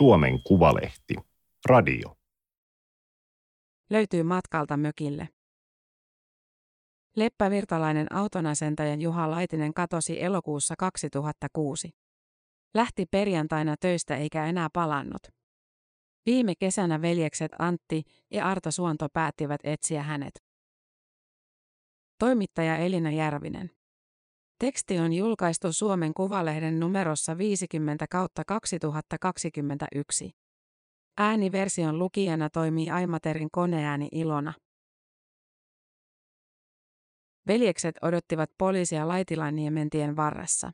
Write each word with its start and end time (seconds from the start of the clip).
Suomen 0.00 0.42
Kuvalehti. 0.42 1.14
Radio. 1.66 2.16
Löytyy 3.90 4.22
matkalta 4.22 4.76
mökille. 4.76 5.28
Leppävirtalainen 7.16 8.12
autonasentaja 8.12 8.94
Juha 8.94 9.30
Laitinen 9.30 9.74
katosi 9.74 10.22
elokuussa 10.22 10.74
2006. 10.78 11.90
Lähti 12.74 13.06
perjantaina 13.06 13.74
töistä 13.80 14.16
eikä 14.16 14.46
enää 14.46 14.68
palannut. 14.72 15.22
Viime 16.26 16.52
kesänä 16.58 17.02
veljekset 17.02 17.52
Antti 17.58 18.02
ja 18.30 18.46
Arto 18.46 18.70
Suonto 18.70 19.08
päättivät 19.12 19.60
etsiä 19.64 20.02
hänet. 20.02 20.44
Toimittaja 22.18 22.76
Elina 22.76 23.10
Järvinen. 23.10 23.70
Teksti 24.60 24.98
on 24.98 25.12
julkaistu 25.12 25.72
Suomen 25.72 26.14
Kuvalehden 26.14 26.80
numerossa 26.80 27.38
50 27.38 28.06
kautta 28.10 28.42
2021. 28.46 30.30
Ääniversion 31.18 31.98
lukijana 31.98 32.50
toimii 32.50 32.90
Aimaterin 32.90 33.48
koneääni 33.52 34.08
Ilona. 34.12 34.52
Veljekset 37.46 37.94
odottivat 38.02 38.50
poliisia 38.58 39.08
Laitilanniemen 39.08 39.90
tien 39.90 40.16
varressa. 40.16 40.72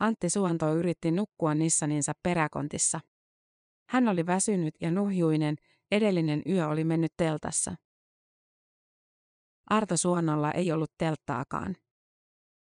Antti 0.00 0.30
Suonto 0.30 0.74
yritti 0.74 1.10
nukkua 1.10 1.54
Nissaninsa 1.54 2.12
peräkontissa. 2.22 3.00
Hän 3.88 4.08
oli 4.08 4.26
väsynyt 4.26 4.74
ja 4.80 4.90
nuhjuinen, 4.90 5.56
edellinen 5.90 6.42
yö 6.48 6.68
oli 6.68 6.84
mennyt 6.84 7.12
teltassa. 7.16 7.74
Arto 9.70 9.96
Suonnolla 9.96 10.52
ei 10.52 10.72
ollut 10.72 10.92
telttaakaan. 10.98 11.76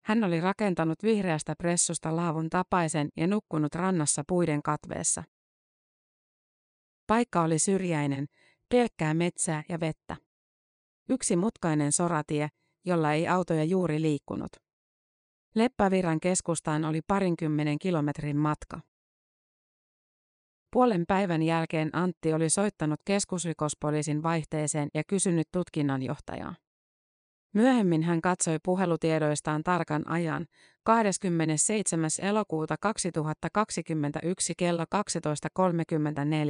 Hän 0.06 0.24
oli 0.24 0.42
rakentanut 0.42 1.04
vihreästä 1.04 1.56
pressusta 1.58 2.16
laavun 2.16 2.50
tapaisen 2.50 3.10
ja 3.18 3.28
nukkunut 3.28 3.76
rannassa 3.76 4.24
puiden 4.28 4.64
katveessa. 4.64 5.24
Paikka 7.08 7.42
oli 7.42 7.60
syrjäinen, 7.60 8.26
pelkkää 8.70 9.14
metsää 9.14 9.64
ja 9.70 9.80
vettä. 9.80 10.18
Yksi 11.10 11.36
mutkainen 11.36 11.92
soratie, 11.92 12.48
jolla 12.86 13.14
ei 13.14 13.28
autoja 13.28 13.64
juuri 13.64 14.02
liikkunut. 14.02 14.52
Leppävirran 15.56 16.20
keskustaan 16.20 16.86
oli 16.86 17.02
parinkymmenen 17.08 17.80
kilometrin 17.80 18.38
matka. 18.38 18.80
Puolen 20.72 21.04
päivän 21.08 21.44
jälkeen 21.44 21.90
Antti 21.94 22.34
oli 22.34 22.50
soittanut 22.50 23.00
keskusrikospoliisin 23.06 24.24
vaihteeseen 24.24 24.90
ja 24.94 25.04
kysynyt 25.04 25.48
tutkinnanjohtajaa. 25.52 26.56
Myöhemmin 27.54 28.04
hän 28.04 28.22
katsoi 28.22 28.58
puhelutiedoistaan 28.64 29.64
tarkan 29.64 30.08
ajan, 30.08 30.46
27. 30.84 32.10
elokuuta 32.22 32.76
2021 32.82 34.54
kello 34.58 34.84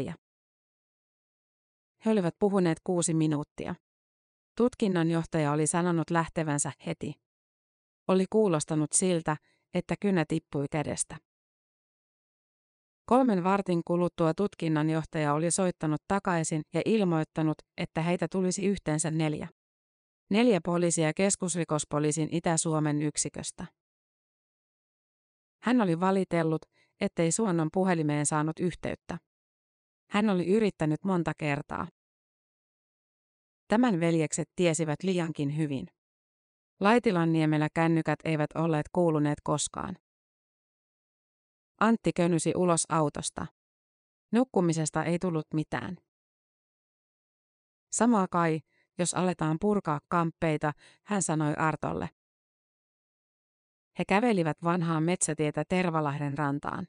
12.34. 0.08 0.14
He 2.06 2.12
olivat 2.12 2.36
puhuneet 2.40 2.78
kuusi 2.84 3.14
minuuttia. 3.14 3.76
Tutkinnanjohtaja 4.58 5.52
oli 5.52 5.68
sanonut 5.68 6.10
lähtevänsä 6.10 6.72
heti. 6.86 7.14
Oli 8.08 8.26
kuulostanut 8.30 8.94
siltä, 8.94 9.38
että 9.74 9.96
kynä 10.00 10.26
tippui 10.28 10.66
kädestä. 10.72 11.18
Kolmen 13.06 13.44
vartin 13.44 13.82
kuluttua 13.86 14.34
tutkinnanjohtaja 14.34 15.34
oli 15.34 15.52
soittanut 15.52 16.02
takaisin 16.08 16.62
ja 16.74 16.82
ilmoittanut, 16.86 17.58
että 17.78 18.02
heitä 18.02 18.28
tulisi 18.32 18.66
yhteensä 18.66 19.12
neljä. 19.12 19.48
Neljä 20.30 20.60
poliisia 20.66 21.14
keskusrikospoliisin 21.14 22.30
Itä-Suomen 22.32 23.02
yksiköstä. 23.02 23.66
Hän 25.64 25.82
oli 25.82 26.00
valitellut, 26.00 26.62
ettei 27.02 27.32
Suonnon 27.32 27.70
puhelimeen 27.74 28.26
saanut 28.26 28.60
yhteyttä. 28.60 29.18
Hän 30.10 30.30
oli 30.30 30.48
yrittänyt 30.48 31.04
monta 31.04 31.32
kertaa. 31.38 31.88
Tämän 33.68 34.00
veljekset 34.00 34.50
tiesivät 34.56 35.04
liiankin 35.04 35.58
hyvin. 35.58 35.88
Laitilanniemellä 36.80 37.68
kännykät 37.74 38.20
eivät 38.24 38.50
olleet 38.56 38.90
kuuluneet 38.92 39.42
koskaan. 39.44 39.96
Antti 41.80 42.12
könysi 42.16 42.54
ulos 42.56 42.86
autosta. 42.90 43.46
Nukkumisesta 44.32 45.04
ei 45.04 45.20
tullut 45.20 45.48
mitään. 45.54 45.98
Samaa 47.92 48.28
kai, 48.28 48.60
jos 49.00 49.14
aletaan 49.14 49.58
purkaa 49.62 50.00
kamppeita, 50.08 50.74
hän 51.06 51.22
sanoi 51.22 51.54
Artolle. 51.58 52.10
He 54.00 54.06
kävelivät 54.08 54.58
vanhaan 54.64 55.04
metsätietä 55.04 55.64
Tervalahden 55.70 56.38
rantaan. 56.38 56.88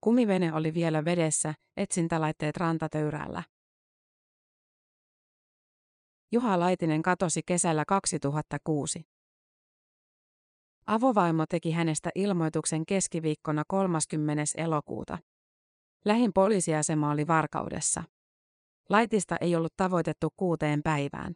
Kumivene 0.00 0.52
oli 0.52 0.74
vielä 0.74 1.04
vedessä, 1.04 1.54
etsintälaitteet 1.76 2.56
rantatöyrällä. 2.56 3.42
Juha 6.32 6.60
Laitinen 6.60 7.02
katosi 7.02 7.40
kesällä 7.46 7.84
2006. 7.88 9.06
Avovaimo 10.86 11.44
teki 11.48 11.72
hänestä 11.72 12.10
ilmoituksen 12.14 12.86
keskiviikkona 12.86 13.62
30. 13.68 14.42
elokuuta. 14.56 15.18
Lähin 16.04 16.32
poliisiasema 16.32 17.10
oli 17.10 17.26
Varkaudessa. 17.26 18.02
Laitista 18.88 19.36
ei 19.40 19.56
ollut 19.56 19.76
tavoitettu 19.76 20.28
kuuteen 20.36 20.82
päivään. 20.82 21.34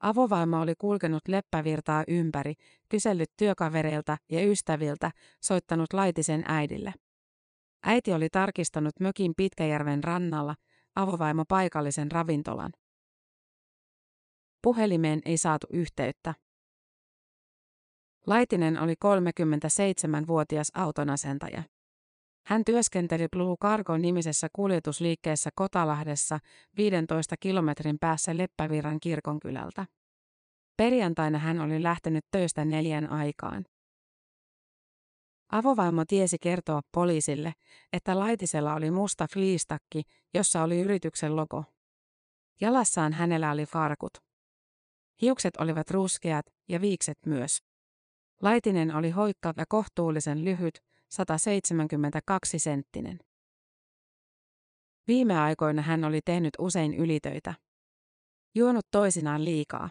Avovaimo 0.00 0.60
oli 0.60 0.74
kulkenut 0.78 1.28
leppävirtaa 1.28 2.04
ympäri, 2.08 2.54
kysellyt 2.88 3.30
työkavereilta 3.36 4.16
ja 4.28 4.50
ystäviltä, 4.50 5.10
soittanut 5.42 5.92
Laitisen 5.92 6.44
äidille. 6.48 6.94
Äiti 7.82 8.12
oli 8.12 8.28
tarkistanut 8.28 9.00
mökin 9.00 9.32
Pitkäjärven 9.36 10.04
rannalla, 10.04 10.54
avovaimo 10.96 11.44
paikallisen 11.48 12.12
ravintolan. 12.12 12.72
Puhelimeen 14.62 15.22
ei 15.24 15.36
saatu 15.38 15.66
yhteyttä. 15.72 16.34
Laitinen 18.26 18.78
oli 18.78 18.94
37-vuotias 19.04 20.70
autonasentaja. 20.74 21.62
Hän 22.46 22.64
työskenteli 22.64 23.28
Blue 23.36 23.56
Cargo 23.62 23.96
nimisessä 23.96 24.48
kuljetusliikkeessä 24.52 25.50
Kotalahdessa 25.54 26.38
15 26.76 27.36
kilometrin 27.40 27.98
päässä 27.98 28.36
Leppävirran 28.36 29.00
kirkonkylältä. 29.00 29.86
Perjantaina 30.76 31.38
hän 31.38 31.60
oli 31.60 31.82
lähtenyt 31.82 32.24
töistä 32.30 32.64
neljän 32.64 33.10
aikaan. 33.10 33.64
Avovaimo 35.52 36.04
tiesi 36.04 36.36
kertoa 36.38 36.80
poliisille, 36.92 37.52
että 37.92 38.18
laitisella 38.18 38.74
oli 38.74 38.90
musta 38.90 39.26
fliistakki, 39.32 40.02
jossa 40.34 40.62
oli 40.62 40.80
yrityksen 40.80 41.36
logo. 41.36 41.64
Jalassaan 42.60 43.12
hänellä 43.12 43.50
oli 43.50 43.66
farkut. 43.66 44.12
Hiukset 45.20 45.56
olivat 45.56 45.90
ruskeat 45.90 46.46
ja 46.68 46.80
viikset 46.80 47.18
myös. 47.26 47.62
Laitinen 48.42 48.96
oli 48.96 49.10
hoikka 49.10 49.54
ja 49.56 49.64
kohtuullisen 49.68 50.44
lyhyt, 50.44 50.82
172 51.10 52.58
senttinen. 52.58 53.18
Viime 55.08 55.38
aikoina 55.38 55.82
hän 55.82 56.04
oli 56.04 56.20
tehnyt 56.24 56.54
usein 56.58 56.94
ylitöitä. 56.94 57.54
Juonut 58.54 58.86
toisinaan 58.90 59.44
liikaa. 59.44 59.90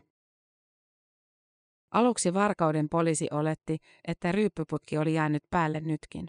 Aluksi 1.92 2.34
Varkauden 2.34 2.90
poliisi 2.90 3.28
oletti, 3.32 3.78
että 4.08 4.32
ryyppyputki 4.32 4.98
oli 4.98 5.14
jäänyt 5.14 5.44
päälle 5.50 5.80
nytkin. 5.80 6.28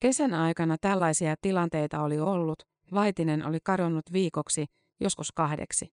Kesän 0.00 0.34
aikana 0.34 0.76
tällaisia 0.80 1.34
tilanteita 1.42 2.02
oli 2.02 2.18
ollut, 2.18 2.62
Laitinen 2.90 3.46
oli 3.46 3.58
kadonnut 3.64 4.12
viikoksi, 4.12 4.66
joskus 5.00 5.32
kahdeksi. 5.32 5.88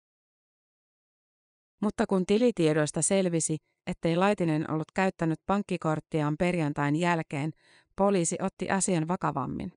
Mutta 1.80 2.06
kun 2.06 2.26
tilitiedoista 2.26 3.02
selvisi, 3.02 3.56
ettei 3.86 4.16
Laitinen 4.16 4.70
ollut 4.70 4.92
käyttänyt 4.94 5.38
pankkikorttiaan 5.46 6.36
perjantain 6.38 6.96
jälkeen, 6.96 7.52
poliisi 7.96 8.36
otti 8.40 8.70
asian 8.70 9.08
vakavammin. 9.08 9.72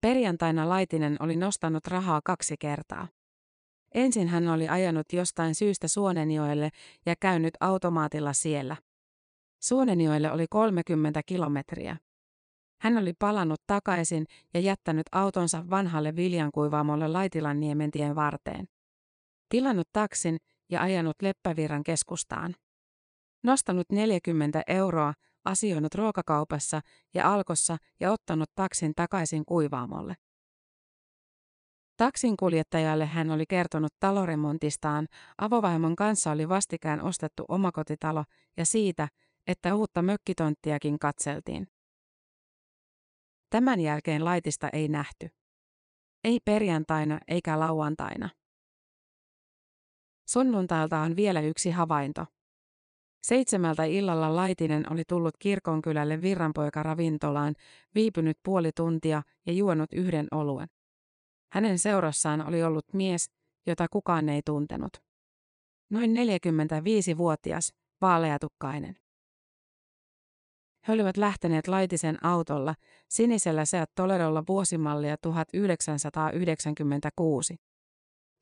Perjantaina 0.00 0.68
Laitinen 0.68 1.16
oli 1.20 1.36
nostanut 1.36 1.86
rahaa 1.86 2.20
kaksi 2.24 2.54
kertaa. 2.60 3.08
Ensin 3.94 4.28
hän 4.28 4.48
oli 4.48 4.68
ajanut 4.68 5.12
jostain 5.12 5.54
syystä 5.54 5.88
Suonenjoelle 5.88 6.70
ja 7.06 7.14
käynyt 7.20 7.54
automaatilla 7.60 8.32
siellä. 8.32 8.76
Suonenjoelle 9.62 10.32
oli 10.32 10.46
30 10.50 11.20
kilometriä. 11.26 11.96
Hän 12.80 12.98
oli 12.98 13.12
palannut 13.18 13.60
takaisin 13.66 14.26
ja 14.54 14.60
jättänyt 14.60 15.06
autonsa 15.12 15.70
vanhalle 15.70 16.16
viljankuivaamolle 16.16 17.08
Laitilanniementien 17.08 18.14
varteen. 18.14 18.68
Tilannut 19.48 19.88
taksin 19.92 20.36
ja 20.70 20.82
ajanut 20.82 21.16
Leppävirran 21.22 21.84
keskustaan. 21.84 22.54
Nostanut 23.44 23.86
40 23.92 24.62
euroa, 24.66 25.14
asioinut 25.48 25.94
ruokakaupassa 25.94 26.80
ja 27.14 27.32
alkossa 27.32 27.76
ja 28.00 28.12
ottanut 28.12 28.50
taksin 28.54 28.92
takaisin 28.96 29.44
kuivaamolle. 29.44 30.14
Taksin 31.96 32.36
kuljettajalle 32.36 33.06
hän 33.06 33.30
oli 33.30 33.46
kertonut 33.46 33.92
taloremontistaan, 34.00 35.08
avovaimon 35.38 35.96
kanssa 35.96 36.30
oli 36.30 36.48
vastikään 36.48 37.02
ostettu 37.02 37.44
omakotitalo 37.48 38.24
ja 38.56 38.66
siitä, 38.66 39.08
että 39.46 39.74
uutta 39.74 40.02
mökkitonttiakin 40.02 40.98
katseltiin. 40.98 41.68
Tämän 43.50 43.80
jälkeen 43.80 44.24
laitista 44.24 44.68
ei 44.68 44.88
nähty. 44.88 45.28
Ei 46.24 46.40
perjantaina 46.44 47.18
eikä 47.28 47.60
lauantaina. 47.60 48.28
Sunnuntailta 50.28 50.98
on 50.98 51.16
vielä 51.16 51.40
yksi 51.40 51.70
havainto. 51.70 52.26
Seitsemältä 53.22 53.84
illalla 53.84 54.36
Laitinen 54.36 54.92
oli 54.92 55.02
tullut 55.08 55.34
kirkonkylälle 55.38 56.22
Virranpoika 56.22 56.82
ravintolaan, 56.82 57.54
viipynyt 57.94 58.38
puoli 58.42 58.72
tuntia 58.72 59.22
ja 59.46 59.52
juonut 59.52 59.92
yhden 59.92 60.26
oluen. 60.30 60.68
Hänen 61.52 61.78
seurassaan 61.78 62.48
oli 62.48 62.62
ollut 62.62 62.86
mies, 62.92 63.30
jota 63.66 63.86
kukaan 63.90 64.28
ei 64.28 64.42
tuntenut. 64.44 64.92
Noin 65.90 66.10
45-vuotias, 66.10 67.74
vaaleatukkainen. 68.00 68.96
He 70.88 70.92
olivat 70.92 71.16
lähteneet 71.16 71.68
Laitisen 71.68 72.24
autolla 72.24 72.74
sinisellä 73.08 73.64
Seat 73.64 73.90
Toledolla 73.94 74.44
vuosimallia 74.48 75.16
1996. 75.16 77.56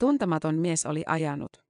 Tuntematon 0.01 0.55
mies 0.55 0.87
oli 0.87 1.03
ajanut. 1.07 1.66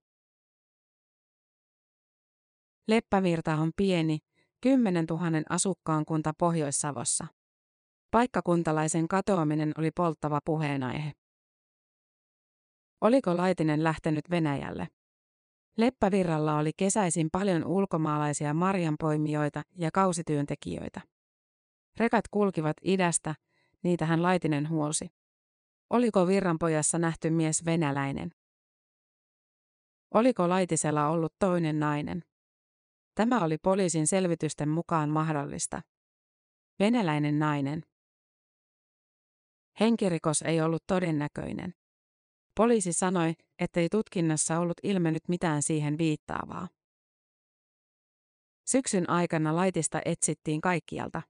Leppävirta 2.89 3.55
on 3.55 3.71
pieni, 3.77 4.19
10 4.61 5.05
000 5.11 5.23
asukkaan 5.49 6.05
kunta 6.05 6.33
Pohjois-Savossa. 6.39 7.27
Paikkakuntalaisen 8.11 9.09
katoaminen 9.09 9.73
oli 9.79 9.91
polttava 9.91 10.41
puheenaihe. 10.45 11.13
Oliko 13.01 13.37
Laitinen 13.37 13.85
lähtenyt 13.85 14.31
Venäjälle? 14.31 14.89
Leppävirralla 15.77 16.59
oli 16.59 16.71
kesäisin 16.77 17.29
paljon 17.33 17.65
ulkomaalaisia 17.65 18.55
marjanpoimijoita 18.55 19.63
ja 19.79 19.91
kausityöntekijöitä. 19.91 21.01
Rekat 21.97 22.29
kulkivat 22.31 22.77
idästä, 22.83 23.35
niitä 23.83 24.07
hän 24.07 24.23
Laitinen 24.23 24.69
huolsi. 24.69 25.09
Oliko 25.91 26.27
virranpojassa 26.27 26.99
nähty 26.99 27.31
mies 27.31 27.65
venäläinen? 27.65 28.31
Oliko 30.15 30.49
Laitisella 30.49 31.09
ollut 31.09 31.35
toinen 31.39 31.81
nainen? 31.81 32.23
Tämä 33.17 33.45
oli 33.45 33.59
poliisin 33.59 34.07
selvitysten 34.07 34.69
mukaan 34.69 35.11
mahdollista. 35.11 35.83
Venäläinen 36.79 37.39
nainen. 37.39 37.83
Henkirikos 39.81 40.43
ei 40.43 40.61
ollut 40.61 40.83
todennäköinen. 40.87 41.75
Poliisi 42.57 42.93
sanoi, 42.93 43.35
ettei 43.59 43.89
tutkinnassa 43.89 44.59
ollut 44.59 44.77
ilmennyt 44.83 45.29
mitään 45.29 45.63
siihen 45.63 45.99
viittaavaa. 45.99 46.69
Syksyn 48.67 49.11
aikana 49.11 49.57
laitista 49.57 50.01
etsittiin 50.05 50.61
kaikkialta. 50.61 51.23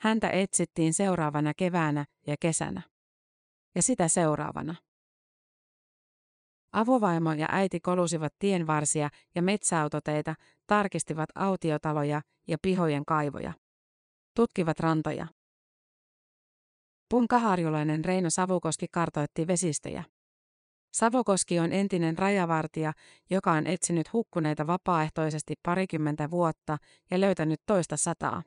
Häntä 0.00 0.30
etsittiin 0.30 0.94
seuraavana 0.94 1.54
keväänä 1.54 2.04
ja 2.26 2.36
kesänä. 2.40 2.82
Ja 3.74 3.82
sitä 3.82 4.08
seuraavana. 4.08 4.74
Avovaimo 6.72 7.32
ja 7.32 7.46
äiti 7.50 7.80
kolusivat 7.80 8.34
tienvarsia 8.38 9.10
ja 9.34 9.42
metsäautoteita, 9.42 10.34
tarkistivat 10.66 11.28
autiotaloja 11.34 12.22
ja 12.48 12.58
pihojen 12.62 13.04
kaivoja. 13.04 13.52
Tutkivat 14.36 14.80
rantoja. 14.80 15.26
Punkaharjulainen 17.10 18.04
Reino 18.04 18.30
Savukoski 18.30 18.86
kartoitti 18.92 19.46
vesistöjä. 19.46 20.04
Savokoski 20.92 21.60
on 21.60 21.72
entinen 21.72 22.18
rajavartija, 22.18 22.92
joka 23.30 23.52
on 23.52 23.66
etsinyt 23.66 24.12
hukkuneita 24.12 24.66
vapaaehtoisesti 24.66 25.54
parikymmentä 25.62 26.30
vuotta 26.30 26.78
ja 27.10 27.20
löytänyt 27.20 27.60
toista 27.66 27.96
sataa. 27.96 28.42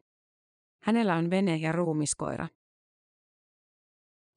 Hänellä 0.84 1.16
on 1.16 1.30
vene 1.30 1.56
ja 1.56 1.72
ruumiskoira. 1.72 2.48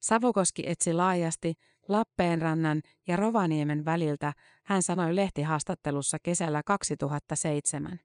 Savokoski 0.01 0.63
etsi 0.65 0.93
laajasti 0.93 1.53
Lappeenrannan 1.89 2.81
ja 3.07 3.15
Rovaniemen 3.15 3.85
väliltä, 3.85 4.33
hän 4.63 4.83
sanoi 4.83 5.15
lehtihaastattelussa 5.15 6.17
kesällä 6.23 6.61
2007. 6.65 7.99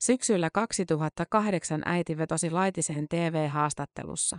Syksyllä 0.00 0.50
2008 0.54 1.82
äiti 1.84 2.18
vetosi 2.18 2.50
Laitiseen 2.50 3.08
TV-haastattelussa. 3.08 4.38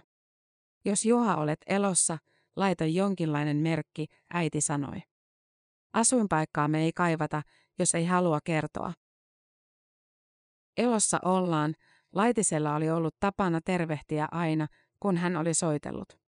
Jos 0.85 1.05
Juha 1.05 1.35
olet 1.35 1.59
elossa, 1.67 2.17
laita 2.55 2.85
jonkinlainen 2.85 3.57
merkki, 3.57 4.07
äiti 4.33 4.61
sanoi. 4.61 5.01
Asuinpaikkaa 5.93 6.67
me 6.67 6.83
ei 6.83 6.91
kaivata, 6.95 7.41
jos 7.79 7.95
ei 7.95 8.05
halua 8.05 8.39
kertoa. 8.43 8.93
Elossa 10.77 11.19
ollaan, 11.25 11.75
Laitisella 12.15 12.75
oli 12.75 12.89
ollut 12.89 13.15
tapana 13.19 13.61
tervehtiä 13.65 14.27
aina, 14.31 14.67
kun 14.99 15.17
hän 15.17 15.35
oli 15.35 15.53
soitellut. 15.53 16.28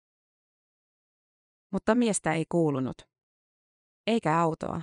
Mutta 1.74 1.94
miestä 1.94 2.32
ei 2.32 2.44
kuulunut. 2.48 2.96
Eikä 4.06 4.40
autoa. 4.40 4.82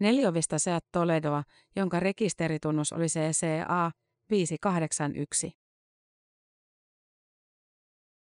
Neliovista 0.00 0.58
Seat 0.58 0.84
Toledoa, 0.92 1.42
jonka 1.76 2.00
rekisteritunnus 2.00 2.92
oli 2.92 3.06
CCA 3.06 3.90
581. 4.30 5.52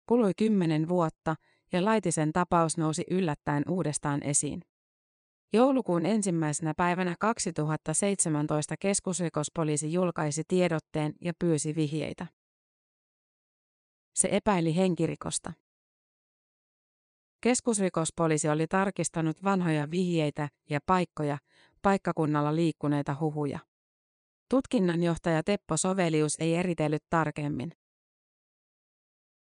Kului 0.06 0.32
kymmenen 0.36 0.88
vuotta, 0.88 1.36
ja 1.72 1.84
Laitisen 1.84 2.32
tapaus 2.32 2.78
nousi 2.78 3.04
yllättäen 3.10 3.64
uudestaan 3.68 4.22
esiin. 4.22 4.62
Joulukuun 5.52 6.06
ensimmäisenä 6.06 6.74
päivänä 6.76 7.14
2017 7.20 8.74
keskusrikospoliisi 8.80 9.92
julkaisi 9.92 10.42
tiedotteen 10.48 11.14
ja 11.20 11.32
pyysi 11.38 11.74
vihjeitä. 11.74 12.26
Se 14.14 14.28
epäili 14.32 14.76
henkirikosta. 14.76 15.52
Keskusrikospoliisi 17.42 18.48
oli 18.48 18.66
tarkistanut 18.66 19.44
vanhoja 19.44 19.90
vihjeitä 19.90 20.48
ja 20.70 20.80
paikkoja, 20.86 21.38
paikkakunnalla 21.82 22.56
liikkuneita 22.56 23.16
huhuja. 23.20 23.58
Tutkinnanjohtaja 24.50 25.42
Teppo 25.42 25.76
Sovelius 25.76 26.36
ei 26.38 26.54
eritellyt 26.54 27.04
tarkemmin. 27.10 27.72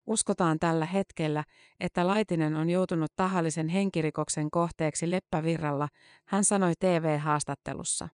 Uskotaan 0.07 0.59
tällä 0.59 0.85
hetkellä, 0.85 1.43
että 1.79 2.07
Laitinen 2.07 2.55
on 2.55 2.69
joutunut 2.69 3.11
tahallisen 3.15 3.67
henkirikoksen 3.67 4.51
kohteeksi 4.51 5.11
Leppävirralla, 5.11 5.87
hän 6.25 6.43
sanoi 6.43 6.73
TV-haastattelussa. 6.79 8.09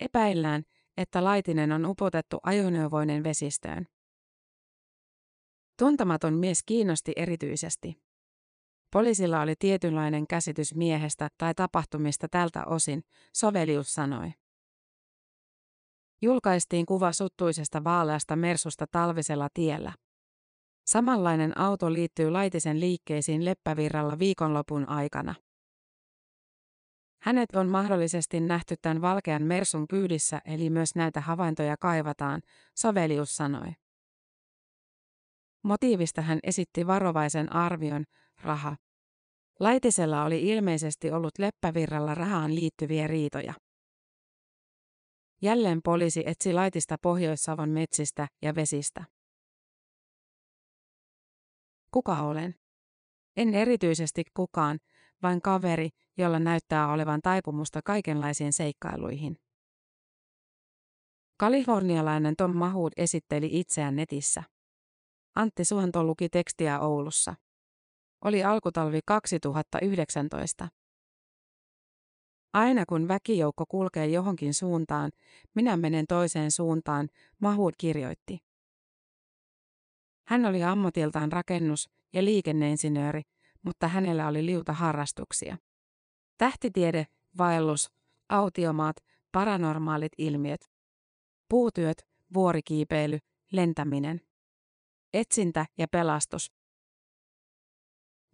Epäillään, 0.00 0.62
että 0.96 1.24
Laitinen 1.24 1.72
on 1.72 1.86
upotettu 1.86 2.38
ajoneuvoinen 2.42 3.24
vesistöön. 3.24 3.86
Tuntematon 5.80 6.34
mies 6.34 6.62
kiinnosti 6.66 7.12
erityisesti. 7.16 8.02
Poliisilla 8.92 9.40
oli 9.40 9.54
tietynlainen 9.58 10.26
käsitys 10.26 10.74
miehestä 10.74 11.28
tai 11.38 11.54
tapahtumista 11.54 12.28
tältä 12.28 12.64
osin, 12.64 13.02
Sovelius 13.34 13.94
sanoi. 13.94 14.32
Julkaistiin 16.22 16.86
kuva 16.86 17.12
suttuisesta 17.12 17.84
vaaleasta 17.84 18.36
Mersusta 18.36 18.86
talvisella 18.90 19.48
tiellä. 19.54 19.92
Samanlainen 20.86 21.58
auto 21.58 21.92
liittyy 21.92 22.30
Laitisen 22.30 22.80
liikkeisiin 22.80 23.44
Leppävirralla 23.44 24.18
viikonlopun 24.18 24.88
aikana. 24.88 25.34
Hänet 27.22 27.56
on 27.56 27.68
mahdollisesti 27.68 28.40
nähty 28.40 28.74
tämän 28.82 29.02
valkean 29.02 29.42
Mersun 29.42 29.88
kyydissä, 29.88 30.40
eli 30.44 30.70
myös 30.70 30.94
näitä 30.94 31.20
havaintoja 31.20 31.76
kaivataan, 31.76 32.42
Sovelius 32.74 33.36
sanoi. 33.36 33.72
Motiivista 35.62 36.22
hän 36.22 36.38
esitti 36.42 36.86
varovaisen 36.86 37.52
arvion, 37.52 38.04
raha. 38.42 38.76
Laitisella 39.60 40.24
oli 40.24 40.48
ilmeisesti 40.48 41.10
ollut 41.10 41.38
Leppävirralla 41.38 42.14
rahaan 42.14 42.54
liittyviä 42.54 43.06
riitoja. 43.06 43.54
Jälleen 45.42 45.80
poliisi 45.84 46.22
etsi 46.26 46.52
laitista 46.52 46.96
Pohjois-Savon 47.02 47.70
metsistä 47.70 48.28
ja 48.42 48.54
vesistä. 48.54 49.04
Kuka 51.90 52.22
olen? 52.22 52.54
En 53.36 53.54
erityisesti 53.54 54.22
kukaan, 54.36 54.78
vain 55.22 55.42
kaveri, 55.42 55.88
jolla 56.18 56.38
näyttää 56.38 56.92
olevan 56.92 57.20
taipumusta 57.22 57.80
kaikenlaisiin 57.84 58.52
seikkailuihin. 58.52 59.36
Kalifornialainen 61.36 62.36
Tom 62.36 62.56
Mahud 62.56 62.92
esitteli 62.96 63.48
itseään 63.52 63.96
netissä. 63.96 64.42
Antti 65.40 65.64
Suhanto 65.64 66.04
luki 66.04 66.28
tekstiä 66.28 66.80
Oulussa. 66.80 67.34
Oli 68.24 68.44
alkutalvi 68.44 69.00
2019. 69.06 70.68
Aina 72.52 72.84
kun 72.86 73.08
väkijoukko 73.08 73.64
kulkee 73.66 74.06
johonkin 74.06 74.54
suuntaan, 74.54 75.12
minä 75.54 75.76
menen 75.76 76.06
toiseen 76.06 76.50
suuntaan, 76.50 77.08
Mahud 77.38 77.72
kirjoitti. 77.78 78.38
Hän 80.26 80.44
oli 80.44 80.62
ammatiltaan 80.62 81.32
rakennus- 81.32 81.90
ja 82.12 82.24
liikenneinsinööri, 82.24 83.22
mutta 83.62 83.88
hänellä 83.88 84.28
oli 84.28 84.46
liuta 84.46 84.72
harrastuksia. 84.72 85.56
Tähtitiede, 86.38 87.06
vaellus, 87.38 87.90
autiomaat, 88.28 88.96
paranormaalit 89.32 90.12
ilmiöt, 90.18 90.70
puutyöt, 91.48 92.06
vuorikiipeily, 92.34 93.18
lentäminen. 93.52 94.29
Etsintä 95.14 95.66
ja 95.78 95.88
pelastus. 95.88 96.52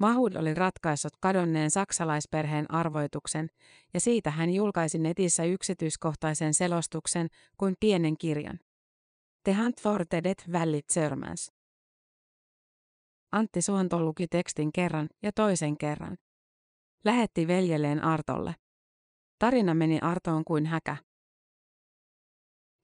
Mahud 0.01 0.35
oli 0.35 0.55
ratkaissut 0.55 1.13
kadonneen 1.21 1.71
saksalaisperheen 1.71 2.71
arvoituksen, 2.71 3.49
ja 3.95 4.01
siitä 4.01 4.31
hän 4.31 4.51
julkaisi 4.51 4.99
netissä 4.99 5.45
yksityiskohtaisen 5.45 6.55
selostuksen 6.55 7.29
kuin 7.57 7.75
pienen 7.81 8.19
kirjan. 8.19 8.61
The 9.45 9.55
Hunt 9.55 9.81
for 9.81 10.07
the 10.07 10.21
Death 10.25 10.53
Valley 10.53 10.81
Sermons. 10.93 11.53
Antti 13.33 13.63
Suonto 13.63 14.01
luki 14.01 14.27
tekstin 14.29 14.73
kerran 14.73 15.09
ja 15.23 15.33
toisen 15.33 15.79
kerran. 15.79 16.17
Lähetti 17.05 17.47
veljelleen 17.47 18.05
Artolle. 18.05 18.55
Tarina 19.39 19.75
meni 19.75 19.99
Artoon 20.03 20.45
kuin 20.45 20.67
häkä. 20.67 20.97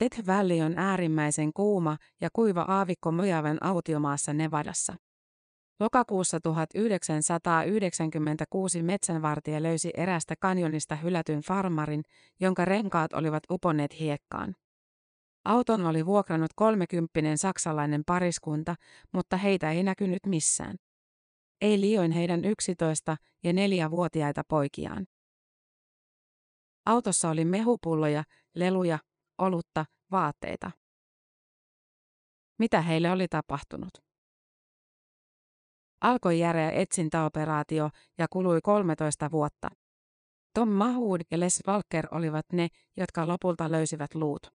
Death 0.02 0.26
Valley 0.26 0.60
on 0.60 0.78
äärimmäisen 0.78 1.52
kuuma 1.52 1.96
ja 2.20 2.28
kuiva 2.32 2.60
aavikko 2.60 3.12
Mojaven 3.12 3.64
autiomaassa 3.64 4.32
Nevadassa. 4.32 4.94
Lokakuussa 5.80 6.40
1996 6.40 8.82
metsänvartija 8.82 9.62
löysi 9.62 9.90
erästä 9.96 10.34
kanjonista 10.40 10.96
hylätyn 10.96 11.40
farmarin, 11.40 12.02
jonka 12.40 12.64
renkaat 12.64 13.12
olivat 13.12 13.42
uponneet 13.50 14.00
hiekkaan. 14.00 14.54
Auton 15.44 15.86
oli 15.86 16.06
vuokrannut 16.06 16.50
kolmekymppinen 16.56 17.38
saksalainen 17.38 18.02
pariskunta, 18.06 18.74
mutta 19.12 19.36
heitä 19.36 19.70
ei 19.70 19.82
näkynyt 19.82 20.26
missään. 20.26 20.76
Ei 21.60 21.80
liioin 21.80 22.12
heidän 22.12 22.40
11- 22.40 22.44
ja 23.44 23.52
4-vuotiaita 23.52 24.42
poikiaan. 24.48 25.06
Autossa 26.86 27.30
oli 27.30 27.44
mehupulloja, 27.44 28.24
leluja, 28.54 28.98
olutta, 29.38 29.84
vaatteita. 30.10 30.70
Mitä 32.58 32.80
heille 32.80 33.10
oli 33.10 33.28
tapahtunut? 33.28 33.92
Alkoi 36.00 36.38
järeä 36.38 36.70
etsintäoperaatio 36.70 37.90
ja 38.18 38.26
kului 38.30 38.60
13 38.62 39.30
vuotta. 39.30 39.68
Tom 40.54 40.68
Mahood 40.68 41.20
ja 41.30 41.40
Les 41.40 41.62
Walker 41.68 42.08
olivat 42.10 42.46
ne, 42.52 42.68
jotka 42.96 43.28
lopulta 43.28 43.70
löysivät 43.70 44.14
luut. 44.14 44.46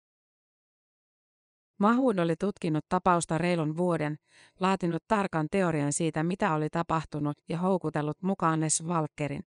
Mahood 1.79 2.17
oli 2.17 2.35
tutkinut 2.35 2.85
tapausta 2.89 3.37
reilun 3.37 3.77
vuoden, 3.77 4.17
laatinut 4.59 5.03
tarkan 5.07 5.47
teorian 5.51 5.93
siitä, 5.93 6.23
mitä 6.23 6.53
oli 6.53 6.69
tapahtunut 6.69 7.37
ja 7.49 7.57
houkutellut 7.57 8.21
mukaan 8.21 8.61
Les 8.61 8.83
Walkerin. 8.83 9.43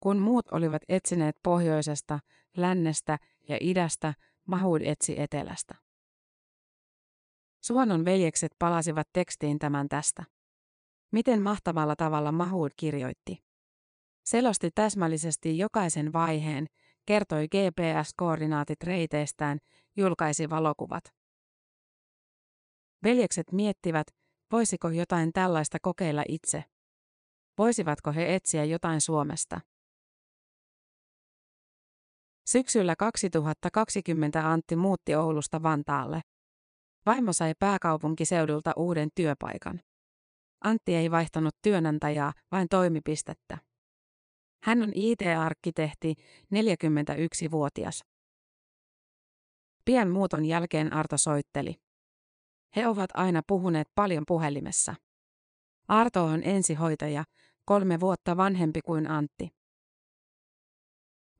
Kun 0.00 0.18
muut 0.18 0.48
olivat 0.52 0.82
etsineet 0.88 1.36
pohjoisesta, 1.42 2.18
lännestä 2.56 3.18
ja 3.48 3.58
idästä, 3.60 4.14
Mahood 4.46 4.80
etsi 4.80 5.20
etelästä. 5.20 5.74
Suonon 7.60 8.04
veljekset 8.04 8.52
palasivat 8.58 9.08
tekstiin 9.12 9.58
tämän 9.58 9.88
tästä. 9.88 10.24
Miten 11.12 11.42
mahtavalla 11.42 11.96
tavalla 11.96 12.32
Mahood 12.32 12.70
kirjoitti. 12.76 13.44
Selosti 14.24 14.70
täsmällisesti 14.74 15.58
jokaisen 15.58 16.12
vaiheen, 16.12 16.66
kertoi 17.06 17.48
GPS-koordinaatit 17.48 18.82
reiteistään, 18.84 19.58
julkaisi 19.96 20.50
valokuvat. 20.50 21.04
Veljekset 23.02 23.52
miettivät, 23.52 24.06
voisiko 24.52 24.88
jotain 24.88 25.32
tällaista 25.32 25.78
kokeilla 25.82 26.24
itse. 26.28 26.64
Voisivatko 27.58 28.12
he 28.12 28.34
etsiä 28.34 28.64
jotain 28.64 29.00
Suomesta? 29.00 29.60
Syksyllä 32.48 32.96
2020 32.96 34.50
Antti 34.50 34.76
muutti 34.76 35.14
Oulusta 35.14 35.62
Vantaalle. 35.62 36.20
Vaimo 37.06 37.32
sai 37.32 37.52
pääkaupunkiseudulta 37.58 38.72
uuden 38.76 39.08
työpaikan. 39.14 39.80
Antti 40.64 40.94
ei 40.94 41.10
vaihtanut 41.10 41.54
työnantajaa, 41.62 42.32
vain 42.52 42.68
toimipistettä. 42.68 43.58
Hän 44.62 44.82
on 44.82 44.92
IT-arkkitehti, 44.94 46.14
41-vuotias. 46.54 48.04
Pian 49.84 50.10
muuton 50.10 50.44
jälkeen 50.44 50.92
Arto 50.92 51.18
soitteli. 51.18 51.74
He 52.76 52.88
ovat 52.88 53.10
aina 53.14 53.42
puhuneet 53.46 53.88
paljon 53.94 54.24
puhelimessa. 54.26 54.94
Arto 55.88 56.24
on 56.24 56.42
ensihoitaja, 56.44 57.24
kolme 57.64 58.00
vuotta 58.00 58.36
vanhempi 58.36 58.80
kuin 58.80 59.10
Antti. 59.10 59.48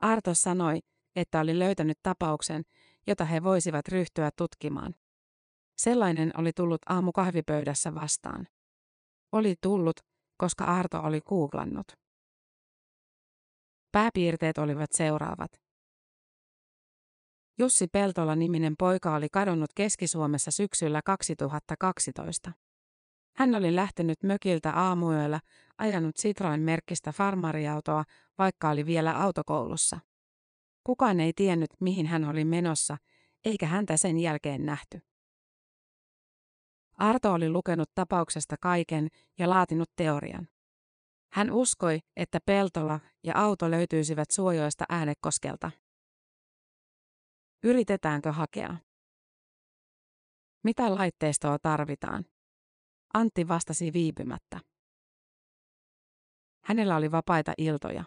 Arto 0.01 0.35
sanoi, 0.35 0.79
että 1.17 1.41
oli 1.41 1.59
löytänyt 1.59 1.99
tapauksen, 2.03 2.63
jota 3.07 3.25
he 3.25 3.43
voisivat 3.43 3.89
ryhtyä 3.89 4.31
tutkimaan. 4.37 4.95
Sellainen 5.79 6.33
oli 6.37 6.53
tullut 6.53 6.81
aamu 6.89 7.13
kahvipöydässä 7.13 7.95
vastaan. 7.95 8.49
Oli 9.33 9.55
tullut, 9.63 10.01
koska 10.37 10.65
Arto 10.65 11.01
oli 11.01 11.21
googlannut. 11.21 11.87
Pääpiirteet 13.93 14.59
olivat 14.59 14.93
seuraavat. 14.93 15.51
Jussi 17.59 17.87
Peltola-niminen 17.87 18.75
poika 18.79 19.15
oli 19.15 19.29
kadonnut 19.33 19.71
Keski-Suomessa 19.75 20.51
syksyllä 20.51 21.01
2012. 21.05 22.53
Hän 23.37 23.55
oli 23.55 23.77
lähtenyt 23.77 24.23
mökiltä 24.23 24.73
aamuyöllä, 24.73 25.41
ajanut 25.79 26.17
Citroen 26.17 26.61
merkkistä 26.61 27.13
farmariautoa, 27.13 28.05
vaikka 28.39 28.71
oli 28.71 28.87
vielä 28.87 29.23
autokoulussa. 29.23 30.01
Kukaan 30.87 31.21
ei 31.21 31.33
tiennyt, 31.33 31.71
mihin 31.81 32.07
hän 32.07 32.25
oli 32.25 32.45
menossa, 32.45 32.97
eikä 33.45 33.67
häntä 33.67 33.97
sen 33.97 34.19
jälkeen 34.19 34.67
nähty. 34.67 35.01
Arto 36.93 37.33
oli 37.33 37.51
lukenut 37.51 37.91
tapauksesta 37.95 38.57
kaiken 38.61 39.09
ja 39.39 39.51
laatinut 39.51 39.91
teorian. 39.97 40.49
Hän 41.33 41.51
uskoi, 41.51 41.99
että 42.17 42.39
Peltola 42.47 43.01
ja 43.25 43.33
auto 43.37 43.71
löytyisivät 43.71 44.31
suojoista 44.31 44.85
äänekoskelta. 44.89 45.71
Yritetäänkö 47.63 48.33
hakea? 48.33 48.77
Mitä 50.65 50.95
laitteistoa 50.95 51.59
tarvitaan? 51.59 52.25
Antti 53.15 53.49
vastasi 53.49 53.93
viipymättä. 53.93 54.61
Hänellä 56.65 56.97
oli 56.97 57.11
vapaita 57.11 57.53
iltoja. 57.59 58.05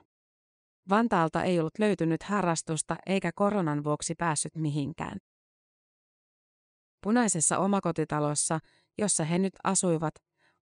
Vantaalta 0.89 1.43
ei 1.43 1.59
ollut 1.59 1.79
löytynyt 1.79 2.23
harrastusta 2.23 2.95
eikä 3.05 3.31
koronan 3.35 3.83
vuoksi 3.83 4.15
päässyt 4.15 4.55
mihinkään. 4.55 5.17
Punaisessa 7.03 7.57
omakotitalossa, 7.57 8.59
jossa 8.97 9.23
he 9.23 9.37
nyt 9.37 9.53
asuivat, 9.63 10.13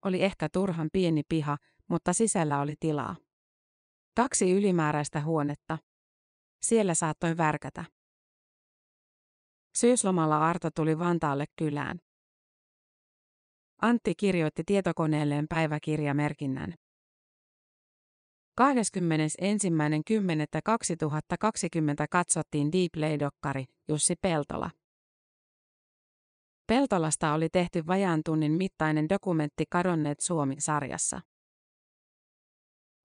oli 0.06 0.24
ehkä 0.24 0.50
turhan 0.54 0.90
pieni 0.94 1.22
piha, 1.30 1.58
mutta 1.90 2.14
sisällä 2.14 2.60
oli 2.60 2.76
tilaa. 2.80 3.16
Kaksi 4.16 4.52
ylimääräistä 4.52 5.22
huonetta. 5.22 5.78
Siellä 6.62 6.94
saattoi 6.94 7.38
värkätä. 7.38 7.86
Syyslomalla 9.78 10.50
Arto 10.50 10.70
tuli 10.72 11.00
Vantaalle 11.00 11.46
kylään. 11.56 12.00
Antti 13.82 14.16
kirjoitti 14.16 14.64
tietokoneelleen 14.66 15.46
päiväkirjamerkinnän. 15.50 16.74
21.10.2020 18.62 18.66
katsottiin 22.12 22.68
Dplay-dokkari 22.72 23.66
Jussi 23.88 24.16
Peltola. 24.22 24.70
Peltolasta 26.68 27.34
oli 27.34 27.50
tehty 27.50 27.88
vajaan 27.88 28.22
tunnin 28.26 28.52
mittainen 28.52 29.10
dokumentti 29.10 29.64
Kadonneet 29.70 30.20
Suomi-sarjassa. 30.20 31.22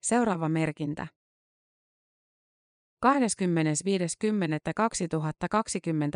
Seuraava 0.02 0.48
merkintä. 0.48 1.06
25.10.2020 3.06 3.10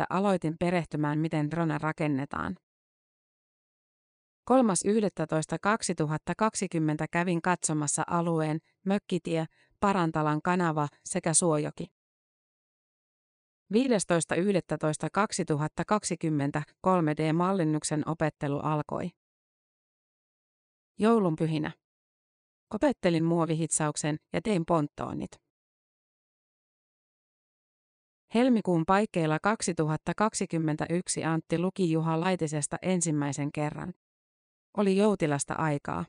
aloitin 0.09 0.55
perehtymään, 0.59 1.19
miten 1.19 1.51
drone 1.51 1.77
rakennetaan. 1.77 2.55
3.11.2020 4.51 4.55
kävin 7.11 7.41
katsomassa 7.41 8.03
alueen 8.07 8.59
Mökkitie, 8.85 9.45
Parantalan 9.79 10.41
kanava 10.41 10.87
sekä 11.05 11.33
Suojoki. 11.33 11.85
15.11.2020 13.73 13.79
3D-mallinnuksen 16.87 18.03
opettelu 18.05 18.59
alkoi. 18.59 19.09
Joulunpyhinä. 20.99 21.71
Opettelin 22.73 23.23
muovihitsauksen 23.23 24.17
ja 24.33 24.41
tein 24.41 24.63
ponttoonit. 24.65 25.31
Helmikuun 28.33 28.83
paikkeilla 28.85 29.39
2021 29.39 31.23
Antti 31.23 31.59
luki 31.59 31.91
Juha 31.91 32.19
Laitisesta 32.19 32.77
ensimmäisen 32.81 33.51
kerran. 33.51 33.93
Oli 34.77 34.97
joutilasta 34.97 35.53
aikaa. 35.53 36.05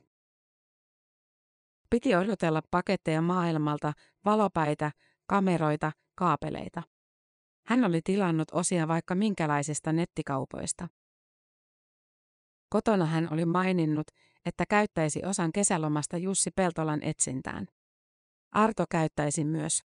Piti 1.89 2.15
odotella 2.15 2.61
paketteja 2.71 3.21
maailmalta, 3.21 3.93
valopäitä, 4.25 4.91
kameroita, 5.27 5.91
kaapeleita. 6.15 6.83
Hän 7.65 7.83
oli 7.83 8.01
tilannut 8.03 8.47
osia 8.51 8.87
vaikka 8.87 9.15
minkälaisista 9.15 9.93
nettikaupoista. 9.93 10.87
Kotona 12.69 13.05
hän 13.05 13.33
oli 13.33 13.45
maininnut, 13.45 14.07
että 14.45 14.65
käyttäisi 14.69 15.25
osan 15.25 15.51
kesälomasta 15.51 16.17
Jussi 16.17 16.51
Peltolan 16.51 17.03
etsintään. 17.03 17.67
Arto 18.51 18.85
käyttäisi 18.91 19.45
myös. 19.45 19.81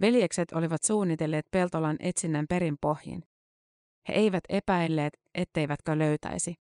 Veljekset 0.00 0.52
olivat 0.52 0.82
suunnitelleet 0.82 1.46
Peltolan 1.50 1.96
etsinnän 2.00 2.46
perin 2.48 2.76
pohjin. 2.80 3.22
He 4.08 4.14
eivät 4.14 4.44
epäilleet, 4.48 5.20
etteivätkö 5.34 5.98
löytäisi. 5.98 6.65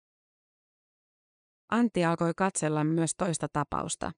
Antti 1.70 2.04
alkoi 2.04 2.32
katsella 2.36 2.84
myös 2.84 3.14
toista 3.18 3.46
tapausta. 3.52 4.12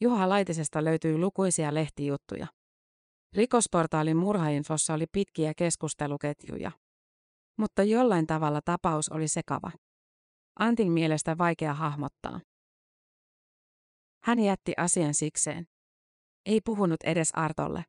Juha 0.00 0.28
Laitisesta 0.28 0.84
löytyi 0.84 1.18
lukuisia 1.18 1.74
lehtijuttuja. 1.74 2.46
Rikosportaalin 3.32 4.16
murhainfossa 4.16 4.94
oli 4.94 5.06
pitkiä 5.12 5.52
keskusteluketjuja. 5.56 6.72
Mutta 7.58 7.82
jollain 7.82 8.26
tavalla 8.26 8.60
tapaus 8.64 9.08
oli 9.08 9.28
sekava. 9.28 9.70
Antin 10.58 10.92
mielestä 10.92 11.38
vaikea 11.38 11.74
hahmottaa. 11.74 12.40
Hän 14.22 14.38
jätti 14.38 14.72
asian 14.76 15.14
sikseen. 15.14 15.66
Ei 16.46 16.60
puhunut 16.60 17.02
edes 17.04 17.30
Artolle. 17.32 17.84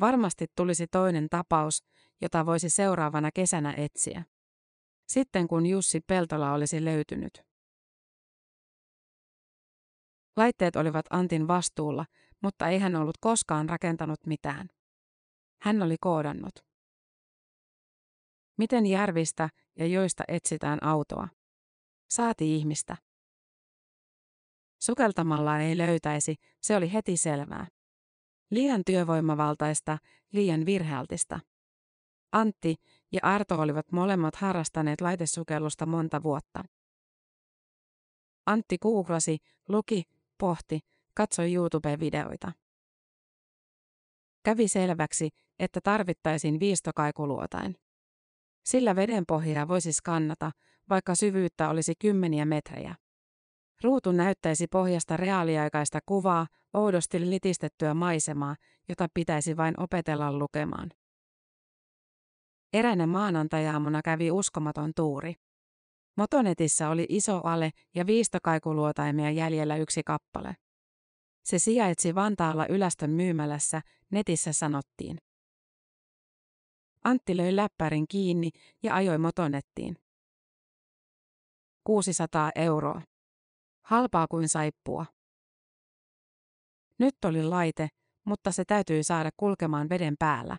Varmasti 0.00 0.46
tulisi 0.56 0.86
toinen 0.86 1.28
tapaus, 1.30 1.84
jota 2.20 2.46
voisi 2.46 2.70
seuraavana 2.70 3.30
kesänä 3.34 3.74
etsiä. 3.76 4.24
Sitten 5.08 5.48
kun 5.48 5.66
Jussi 5.66 6.00
Peltola 6.00 6.52
olisi 6.52 6.84
löytynyt. 6.84 7.42
Laitteet 10.36 10.76
olivat 10.76 11.06
Antin 11.10 11.48
vastuulla, 11.48 12.06
mutta 12.42 12.68
ei 12.68 12.78
hän 12.78 12.96
ollut 12.96 13.18
koskaan 13.20 13.68
rakentanut 13.68 14.26
mitään. 14.26 14.68
Hän 15.62 15.82
oli 15.82 15.96
koodannut. 16.00 16.54
Miten 18.58 18.86
järvistä 18.86 19.48
ja 19.78 19.86
joista 19.86 20.24
etsitään 20.28 20.84
autoa? 20.84 21.28
Saati 22.10 22.56
ihmistä. 22.56 22.96
Sukeltamalla 24.82 25.58
ei 25.58 25.78
löytäisi, 25.78 26.34
se 26.62 26.76
oli 26.76 26.92
heti 26.92 27.16
selvää. 27.16 27.66
Liian 28.50 28.82
työvoimavaltaista, 28.86 29.98
liian 30.32 30.66
virhealtista. 30.66 31.40
Antti 32.34 32.74
ja 33.12 33.20
Arto 33.22 33.54
olivat 33.60 33.92
molemmat 33.92 34.36
harrastaneet 34.36 35.00
laitesukellusta 35.00 35.86
monta 35.86 36.22
vuotta. 36.22 36.64
Antti 38.46 38.78
googlasi, 38.78 39.38
luki, 39.68 40.02
pohti, 40.38 40.80
katsoi 41.14 41.54
YouTube-videoita. 41.54 42.52
Kävi 44.44 44.68
selväksi, 44.68 45.28
että 45.58 45.80
tarvittaisiin 45.80 46.60
viistokaikuluotain. 46.60 47.76
Sillä 48.64 48.96
vedenpohjaa 48.96 49.68
voisi 49.68 49.92
skannata, 49.92 50.52
vaikka 50.88 51.14
syvyyttä 51.14 51.68
olisi 51.68 51.94
kymmeniä 51.98 52.44
metrejä. 52.44 52.94
Ruutu 53.82 54.12
näyttäisi 54.12 54.66
pohjasta 54.66 55.16
reaaliaikaista 55.16 55.98
kuvaa, 56.06 56.46
oudosti 56.72 57.30
litistettyä 57.30 57.94
maisemaa, 57.94 58.56
jota 58.88 59.08
pitäisi 59.14 59.56
vain 59.56 59.80
opetella 59.80 60.32
lukemaan. 60.32 60.90
Eräänä 62.74 63.06
maanantajaamuna 63.06 64.02
kävi 64.02 64.30
uskomaton 64.30 64.92
tuuri. 64.96 65.34
Motonetissä 66.16 66.88
oli 66.88 67.06
iso 67.08 67.40
ale 67.44 67.70
ja 67.94 68.06
viistokaikuluotaimia 68.06 69.30
jäljellä 69.30 69.76
yksi 69.76 70.02
kappale. 70.02 70.56
Se 71.44 71.58
sijaitsi 71.58 72.14
Vantaalla 72.14 72.66
Ylästön 72.66 73.10
myymälässä, 73.10 73.82
netissä 74.10 74.52
sanottiin. 74.52 75.18
Antti 77.04 77.36
löi 77.36 77.56
läppärin 77.56 78.04
kiinni 78.08 78.50
ja 78.82 78.94
ajoi 78.94 79.18
motonettiin. 79.18 79.96
600 81.84 82.50
euroa. 82.54 83.02
Halpaa 83.82 84.26
kuin 84.30 84.48
saippua. 84.48 85.06
Nyt 86.98 87.14
oli 87.24 87.42
laite, 87.42 87.88
mutta 88.24 88.52
se 88.52 88.64
täytyy 88.64 89.02
saada 89.02 89.30
kulkemaan 89.36 89.88
veden 89.88 90.14
päällä. 90.18 90.56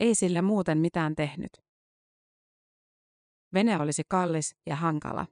Ei 0.00 0.14
sillä 0.14 0.42
muuten 0.42 0.78
mitään 0.78 1.14
tehnyt. 1.14 1.50
Vene 3.54 3.80
olisi 3.80 4.02
kallis 4.08 4.56
ja 4.66 4.76
hankala. 4.76 5.26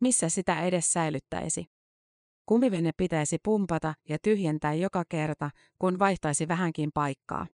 Missä 0.00 0.28
sitä 0.28 0.62
edes 0.62 0.92
säilyttäisi? 0.92 1.64
Kumivene 2.46 2.90
pitäisi 2.96 3.38
pumpata 3.44 3.94
ja 4.08 4.18
tyhjentää 4.22 4.74
joka 4.74 5.04
kerta, 5.08 5.50
kun 5.78 5.98
vaihtaisi 5.98 6.48
vähänkin 6.48 6.90
paikkaa. 6.94 7.46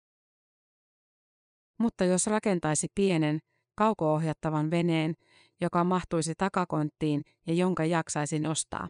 Mutta 1.79 2.05
jos 2.05 2.27
rakentaisi 2.27 2.87
pienen, 2.95 3.39
kaukoohjattavan 3.75 4.71
veneen, 4.71 5.13
joka 5.61 5.83
mahtuisi 5.83 6.33
takakonttiin 6.37 7.21
ja 7.47 7.53
jonka 7.53 7.85
jaksaisi 7.85 8.39
nostaa. 8.39 8.87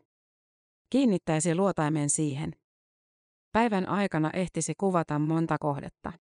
Kiinnittäisi 0.89 1.55
luotaimen 1.55 2.09
siihen. 2.09 2.55
Päivän 3.51 3.89
aikana 3.89 4.29
ehtisi 4.33 4.73
kuvata 4.77 5.19
monta 5.19 5.57
kohdetta. 5.59 6.13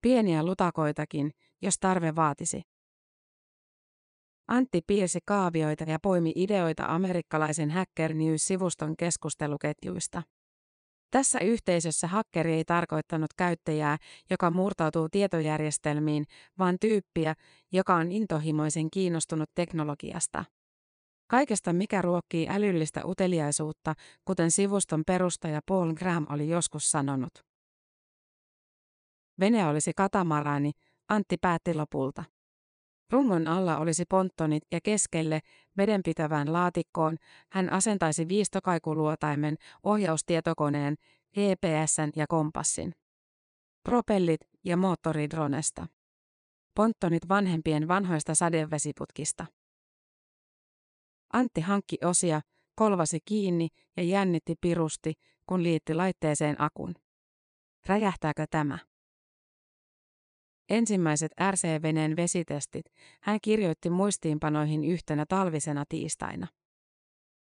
Pieniä 0.00 0.42
lutakoitakin, 0.42 1.30
jos 1.62 1.74
tarve 1.80 2.16
vaatisi. 2.16 2.62
Antti 4.48 4.80
piirsi 4.86 5.18
kaavioita 5.26 5.84
ja 5.84 5.98
poimi 6.02 6.32
ideoita 6.36 6.84
amerikkalaisen 6.86 7.70
Hacker 7.70 8.14
News-sivuston 8.14 8.96
keskusteluketjuista. 8.98 10.22
Tässä 11.10 11.38
yhteisössä 11.38 12.06
hakkeri 12.06 12.52
ei 12.52 12.64
tarkoittanut 12.64 13.34
käyttäjää, 13.36 13.96
joka 14.30 14.50
murtautuu 14.50 15.08
tietojärjestelmiin, 15.08 16.24
vaan 16.58 16.76
tyyppiä, 16.80 17.34
joka 17.72 17.94
on 17.94 18.12
intohimoisen 18.12 18.90
kiinnostunut 18.90 19.50
teknologiasta. 19.54 20.44
Kaikesta 21.30 21.72
mikä 21.72 22.02
ruokkii 22.02 22.48
älyllistä 22.48 23.00
uteliaisuutta, 23.04 23.94
kuten 24.24 24.50
sivuston 24.50 25.02
perustaja 25.06 25.60
Paul 25.66 25.92
Graham 25.92 26.26
oli 26.30 26.48
joskus 26.48 26.90
sanonut. 26.90 27.49
Vene 29.40 29.66
olisi 29.66 29.92
katamaraani, 29.96 30.72
Antti 31.08 31.36
päätti 31.36 31.74
lopulta. 31.74 32.24
Rungon 33.12 33.48
alla 33.48 33.78
olisi 33.78 34.04
ponttonit 34.04 34.62
ja 34.72 34.80
keskelle, 34.80 35.40
vedenpitävään 35.76 36.52
laatikkoon, 36.52 37.16
hän 37.52 37.72
asentaisi 37.72 38.28
viistokaikuluotaimen, 38.28 39.56
ohjaustietokoneen, 39.82 40.94
GPSn 41.34 42.10
ja 42.16 42.26
kompassin. 42.26 42.92
Propellit 43.82 44.40
ja 44.64 44.76
moottori 44.76 45.30
dronesta. 45.30 45.86
Ponttonit 46.74 47.28
vanhempien 47.28 47.88
vanhoista 47.88 48.34
sadevesiputkista. 48.34 49.46
Antti 51.32 51.60
hankki 51.60 51.98
osia, 52.04 52.40
kolvasi 52.74 53.18
kiinni 53.24 53.68
ja 53.96 54.02
jännitti 54.02 54.54
pirusti, 54.60 55.12
kun 55.46 55.62
liitti 55.62 55.94
laitteeseen 55.94 56.60
akun. 56.60 56.94
Räjähtääkö 57.86 58.46
tämä? 58.50 58.89
Ensimmäiset 60.70 61.32
RC-veneen 61.50 62.16
vesitestit 62.16 62.86
hän 63.20 63.38
kirjoitti 63.42 63.90
muistiinpanoihin 63.90 64.84
yhtenä 64.84 65.26
talvisena 65.26 65.84
tiistaina. 65.88 66.46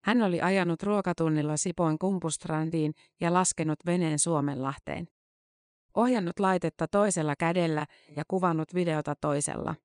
Hän 0.03 0.21
oli 0.21 0.41
ajanut 0.41 0.83
ruokatunnilla 0.83 1.57
Sipoin 1.57 1.99
kumpustrandiin 1.99 2.93
ja 3.21 3.33
laskenut 3.33 3.79
veneen 3.85 4.19
Suomenlahteen. 4.19 5.07
Ohjannut 5.93 6.39
laitetta 6.39 6.88
toisella 6.88 7.35
kädellä 7.35 7.85
ja 8.15 8.23
kuvannut 8.27 8.73
videota 8.73 9.15
toisella. 9.21 9.75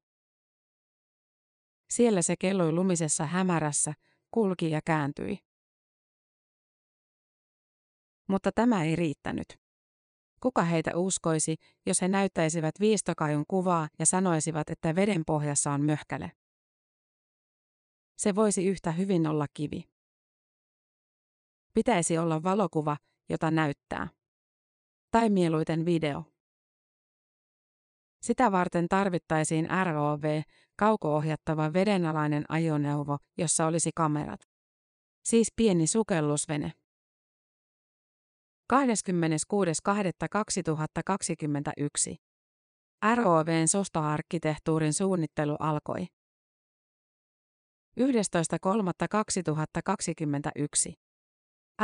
Siellä 1.91 2.23
se 2.23 2.35
kelloi 2.37 2.73
lumisessa 2.73 3.27
hämärässä, 3.27 3.95
kulki 4.31 4.71
ja 4.71 4.81
kääntyi. 4.85 5.39
Mutta 8.29 8.53
tämä 8.53 8.85
ei 8.85 8.97
riittänyt. 8.97 9.70
Kuka 10.41 10.63
heitä 10.63 10.91
uskoisi, 10.97 11.57
jos 11.87 12.03
he 12.03 12.09
näyttäisivät 12.09 12.75
viistokajun 12.81 13.45
kuvaa 13.49 13.89
ja 13.99 14.07
sanoisivat, 14.07 14.71
että 14.71 14.95
veden 14.95 15.23
pohjassa 15.27 15.71
on 15.73 15.83
möhkäle? 15.83 16.33
Se 18.17 18.35
voisi 18.35 18.67
yhtä 18.67 18.93
hyvin 18.93 19.27
olla 19.27 19.47
kivi. 19.55 19.91
Pitäisi 21.75 22.19
olla 22.19 22.43
valokuva, 22.43 22.97
jota 23.29 23.51
näyttää. 23.51 24.09
Tai 25.11 25.31
mieluiten 25.31 25.85
video. 25.85 26.25
Sitä 28.23 28.53
varten 28.53 28.89
tarvittaisiin 28.89 29.69
ROV, 29.85 30.43
kaukoohjattava 30.77 31.73
vedenalainen 31.73 32.45
ajoneuvo, 32.49 33.19
jossa 33.39 33.67
olisi 33.67 33.91
kamerat. 33.95 34.41
Siis 35.25 35.53
pieni 35.57 35.87
sukellusvene. 35.87 36.73
26.2.2021. 38.73 38.77
ROVn 43.15 43.69
sostoarkkitehtuurin 43.69 44.93
suunnittelu 44.93 45.57
alkoi. 45.59 46.07
11.3.2021. 48.01 48.07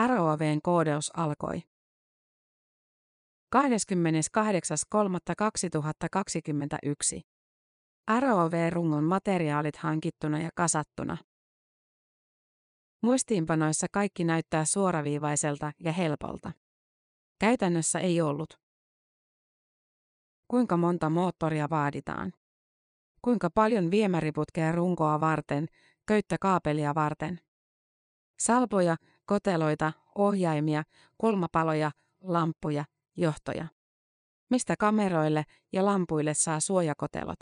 ROVn 0.07 0.59
koodeus 0.62 1.11
alkoi. 1.16 1.62
28.3.2021. 3.57 3.61
ROV-rungon 8.20 9.05
materiaalit 9.05 9.77
hankittuna 9.77 10.40
ja 10.40 10.51
kasattuna. 10.55 11.16
Muistiinpanoissa 13.03 13.87
kaikki 13.92 14.25
näyttää 14.25 14.64
suoraviivaiselta 14.64 15.72
ja 15.81 15.92
helpolta. 15.92 16.53
Käytännössä 17.38 17.99
ei 17.99 18.20
ollut. 18.20 18.61
Kuinka 20.49 20.77
monta 20.77 21.11
moottoria 21.11 21.70
vaaditaan? 21.70 22.33
Kuinka 23.22 23.51
paljon 23.51 23.90
viemäriputkea 23.90 24.72
runkoa 24.72 25.20
varten, 25.20 25.66
köyttä 26.07 26.37
kaapelia 26.40 26.94
varten? 26.94 27.40
Salpoja, 28.38 28.96
koteloita, 29.27 29.92
ohjaimia, 30.14 30.83
kulmapaloja, 31.18 31.90
lamppuja, 32.20 32.85
johtoja. 33.16 33.66
Mistä 34.51 34.75
kameroille 34.79 35.44
ja 35.72 35.85
lampuille 35.85 36.35
saa 36.35 36.61
suojakotelot? 36.61 37.38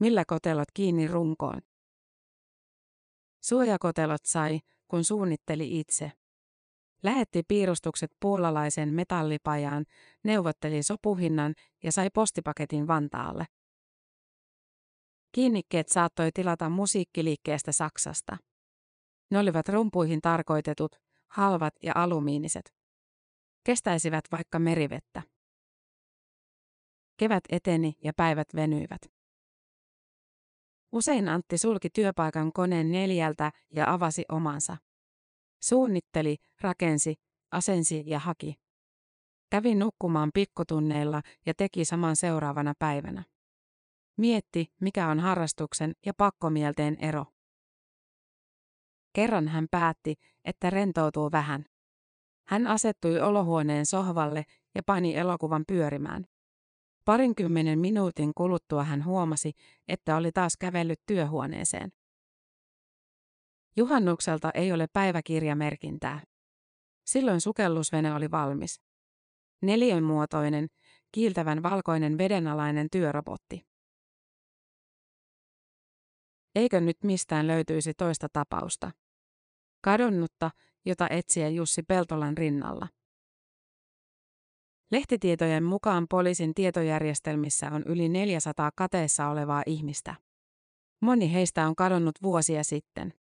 Millä 0.00 0.24
kotelot 0.26 0.68
kiinni 0.74 1.06
runkoon? 1.06 1.60
Suojakotelot 3.40 4.24
sai, 4.24 4.60
kun 4.88 5.04
suunnitteli 5.04 5.80
itse. 5.80 6.12
Lähetti 7.04 7.42
piirustukset 7.48 8.10
puolalaisen 8.20 8.94
metallipajaan, 8.94 9.84
neuvotteli 10.22 10.82
sopuhinnan 10.82 11.54
ja 11.82 11.92
sai 11.92 12.10
postipaketin 12.14 12.86
Vantaalle. 12.86 13.46
Kiinnikkeet 15.32 15.88
saattoi 15.88 16.30
tilata 16.34 16.68
musiikkiliikkeestä 16.68 17.72
Saksasta. 17.72 18.36
Ne 19.30 19.38
olivat 19.38 19.68
rumpuihin 19.68 20.20
tarkoitetut, 20.20 20.96
halvat 21.28 21.74
ja 21.82 21.92
alumiiniset. 21.96 22.74
Kestäisivät 23.64 24.24
vaikka 24.32 24.58
merivettä. 24.58 25.22
Kevät 27.16 27.44
eteni 27.48 27.92
ja 28.04 28.12
päivät 28.16 28.48
venyivät. 28.54 29.00
Usein 30.92 31.28
Antti 31.28 31.58
sulki 31.58 31.90
työpaikan 31.90 32.52
koneen 32.52 32.92
neljältä 32.92 33.52
ja 33.70 33.92
avasi 33.92 34.24
omansa. 34.28 34.76
Suunnitteli, 35.64 36.36
rakensi, 36.60 37.14
asensi 37.50 38.02
ja 38.06 38.18
haki. 38.18 38.54
Kävi 39.50 39.74
nukkumaan 39.74 40.30
pikkutunneilla 40.34 41.22
ja 41.46 41.54
teki 41.54 41.84
saman 41.84 42.16
seuraavana 42.16 42.74
päivänä. 42.78 43.24
Mietti, 44.18 44.72
mikä 44.80 45.08
on 45.08 45.20
harrastuksen 45.20 45.92
ja 46.06 46.12
pakkomielteen 46.16 46.96
ero. 47.00 47.24
Kerran 49.12 49.48
hän 49.48 49.66
päätti, 49.70 50.14
että 50.44 50.70
rentoutuu 50.70 51.32
vähän. 51.32 51.64
Hän 52.48 52.66
asettui 52.66 53.20
olohuoneen 53.20 53.86
sohvalle 53.86 54.44
ja 54.74 54.82
pani 54.86 55.16
elokuvan 55.16 55.64
pyörimään. 55.68 56.24
Parinkymmenen 57.04 57.78
minuutin 57.78 58.32
kuluttua 58.34 58.84
hän 58.84 59.04
huomasi, 59.04 59.52
että 59.88 60.16
oli 60.16 60.32
taas 60.32 60.56
kävellyt 60.56 61.00
työhuoneeseen. 61.06 61.92
Juhannukselta 63.76 64.50
ei 64.54 64.72
ole 64.72 64.86
päiväkirjamerkintää. 64.92 66.22
Silloin 67.06 67.40
sukellusvene 67.40 68.14
oli 68.14 68.30
valmis. 68.30 68.80
Neliönmuotoinen, 69.62 70.66
kiiltävän 71.12 71.62
valkoinen 71.62 72.18
vedenalainen 72.18 72.88
työrobotti. 72.92 73.66
Eikö 76.54 76.80
nyt 76.80 76.96
mistään 77.04 77.46
löytyisi 77.46 77.94
toista 77.94 78.28
tapausta? 78.32 78.90
Kadonnutta, 79.80 80.50
jota 80.84 81.08
etsiä 81.10 81.48
Jussi 81.48 81.82
Peltolan 81.82 82.38
rinnalla. 82.38 82.88
Lehtitietojen 84.90 85.64
mukaan 85.64 86.06
poliisin 86.10 86.54
tietojärjestelmissä 86.54 87.70
on 87.70 87.82
yli 87.86 88.08
400 88.08 88.70
kateessa 88.76 89.28
olevaa 89.28 89.62
ihmistä. 89.66 90.14
Moni 91.00 91.32
heistä 91.32 91.66
on 91.66 91.76
kadonnut 91.76 92.14
vuosia 92.22 92.64
sitten. 92.64 93.23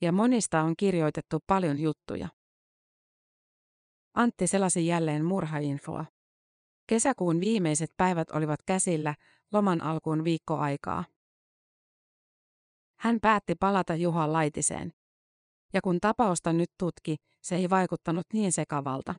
Ja 0.00 0.12
monista 0.12 0.60
on 0.60 0.74
kirjoitettu 0.76 1.38
paljon 1.46 1.78
juttuja. 1.78 2.28
Antti 4.14 4.46
selasi 4.46 4.86
jälleen 4.86 5.24
murhainfoa. 5.24 6.04
Kesäkuun 6.86 7.40
viimeiset 7.40 7.90
päivät 7.96 8.30
olivat 8.30 8.60
käsillä, 8.66 9.14
loman 9.52 9.82
alkuun 9.82 10.24
viikkoaikaa. 10.24 11.04
Hän 12.98 13.20
päätti 13.20 13.54
palata 13.54 13.94
Juha 13.94 14.32
Laitiseen. 14.32 14.92
Ja 15.72 15.80
kun 15.80 16.00
tapausta 16.00 16.52
nyt 16.52 16.70
tutki, 16.78 17.16
se 17.40 17.56
ei 17.56 17.70
vaikuttanut 17.70 18.26
niin 18.32 18.52
sekavalta. 18.52 19.14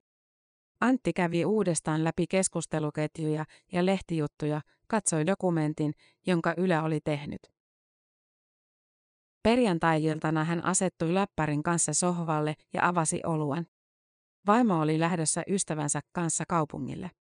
Antti 0.82 1.14
kävi 1.14 1.46
uudestaan 1.46 2.04
läpi 2.04 2.28
keskusteluketjuja 2.28 3.46
ja 3.72 3.86
lehtijuttuja, 3.86 4.62
katsoi 4.88 5.26
dokumentin, 5.26 5.94
jonka 6.28 6.54
Yle 6.58 6.80
oli 6.80 7.00
tehnyt. 7.04 7.59
Perjantai-iltana 9.44 10.44
hän 10.44 10.66
asettui 10.66 11.14
läppärin 11.14 11.64
kanssa 11.64 11.94
sohvalle 11.94 12.56
ja 12.74 12.88
avasi 12.88 13.22
oluen. 13.26 13.68
Vaimo 14.48 14.80
oli 14.80 15.00
lähdössä 15.00 15.44
ystävänsä 15.48 16.02
kanssa 16.12 16.44
kaupungille. 16.48 17.12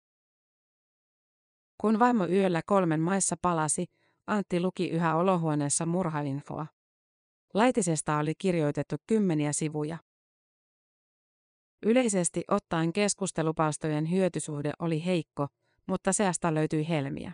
Kun 1.77 1.99
vaimo 1.99 2.27
yöllä 2.27 2.61
kolmen 2.65 2.99
maissa 2.99 3.35
palasi, 3.41 3.85
Antti 4.27 4.59
luki 4.59 4.89
yhä 4.89 5.15
olohuoneessa 5.15 5.85
murhainfoa. 5.85 6.65
Laitisesta 7.53 8.17
oli 8.17 8.33
kirjoitettu 8.37 8.95
kymmeniä 9.07 9.53
sivuja. 9.53 9.97
Yleisesti 11.85 12.43
ottaen 12.47 12.93
keskustelupalstojen 12.93 14.11
hyötysuhde 14.11 14.71
oli 14.79 15.05
heikko, 15.05 15.47
mutta 15.87 16.13
seasta 16.13 16.53
löytyi 16.53 16.89
helmiä. 16.89 17.31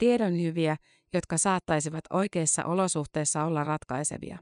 Tiedon 0.00 0.40
hyviä, 0.40 0.76
jotka 1.12 1.38
saattaisivat 1.38 2.04
oikeissa 2.10 2.64
olosuhteissa 2.64 3.44
olla 3.44 3.64
ratkaisevia. 3.64 4.38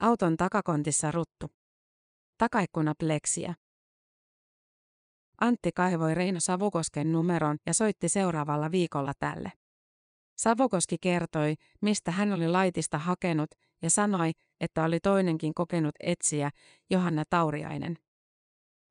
Auton 0.00 0.36
takakontissa 0.36 1.10
ruttu. 1.10 1.46
Takaikkuna 2.38 2.94
pleksiä. 2.98 3.54
Antti 5.40 5.70
kaivoi 5.74 6.14
Reino 6.14 6.40
Savukosken 6.40 7.12
numeron 7.12 7.58
ja 7.66 7.74
soitti 7.74 8.08
seuraavalla 8.08 8.70
viikolla 8.70 9.12
tälle. 9.18 9.52
Savokoski 10.36 10.96
kertoi, 11.00 11.54
mistä 11.80 12.10
hän 12.10 12.32
oli 12.32 12.48
laitista 12.48 12.98
hakenut 12.98 13.50
ja 13.82 13.90
sanoi, 13.90 14.30
että 14.60 14.84
oli 14.84 15.00
toinenkin 15.00 15.54
kokenut 15.54 15.94
etsiä, 16.00 16.50
Johanna 16.90 17.24
Tauriainen. 17.30 17.98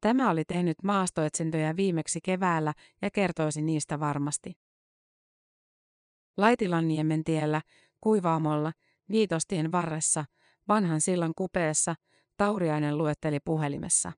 Tämä 0.01 0.29
oli 0.29 0.45
tehnyt 0.45 0.77
maastoetsintöjä 0.83 1.75
viimeksi 1.75 2.19
keväällä 2.23 2.73
ja 3.01 3.09
kertoisi 3.11 3.61
niistä 3.61 3.99
varmasti. 3.99 4.60
Laitilanniemen 6.37 7.23
tiellä, 7.23 7.61
kuivaamolla, 8.01 8.71
viitostien 9.11 9.71
varressa, 9.71 10.25
vanhan 10.67 11.01
sillan 11.01 11.33
kupeessa, 11.35 11.95
Tauriainen 12.37 12.97
luetteli 12.97 13.39
puhelimessa. 13.39 14.11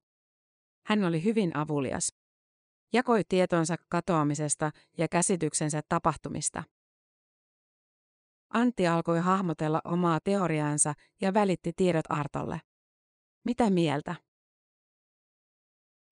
Hän 0.85 1.03
oli 1.03 1.23
hyvin 1.23 1.57
avulias. 1.57 2.13
Jakoi 2.93 3.23
tietonsa 3.29 3.75
katoamisesta 3.89 4.71
ja 4.97 5.07
käsityksensä 5.07 5.81
tapahtumista. 5.89 6.63
Antti 8.49 8.87
alkoi 8.87 9.19
hahmotella 9.19 9.81
omaa 9.83 10.19
teoriaansa 10.23 10.93
ja 11.21 11.33
välitti 11.33 11.73
tiedot 11.75 12.05
Artolle. 12.09 12.61
Mitä 13.45 13.69
mieltä? 13.69 14.15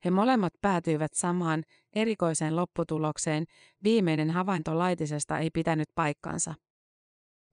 He 0.05 0.11
molemmat 0.11 0.53
päätyivät 0.61 1.13
samaan, 1.13 1.63
erikoiseen 1.93 2.55
lopputulokseen, 2.55 3.45
viimeinen 3.83 4.31
havainto 4.31 4.77
Laitisesta 4.77 5.39
ei 5.39 5.49
pitänyt 5.49 5.89
paikkansa. 5.95 6.53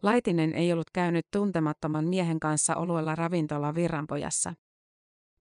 Laitinen 0.03 0.55
ei 0.55 0.73
ollut 0.73 0.91
käynyt 0.91 1.27
tuntemattoman 1.33 2.05
miehen 2.05 2.41
kanssa 2.41 2.77
oluella 2.77 3.15
ravintola 3.15 3.75
Virranpojassa. 3.75 4.55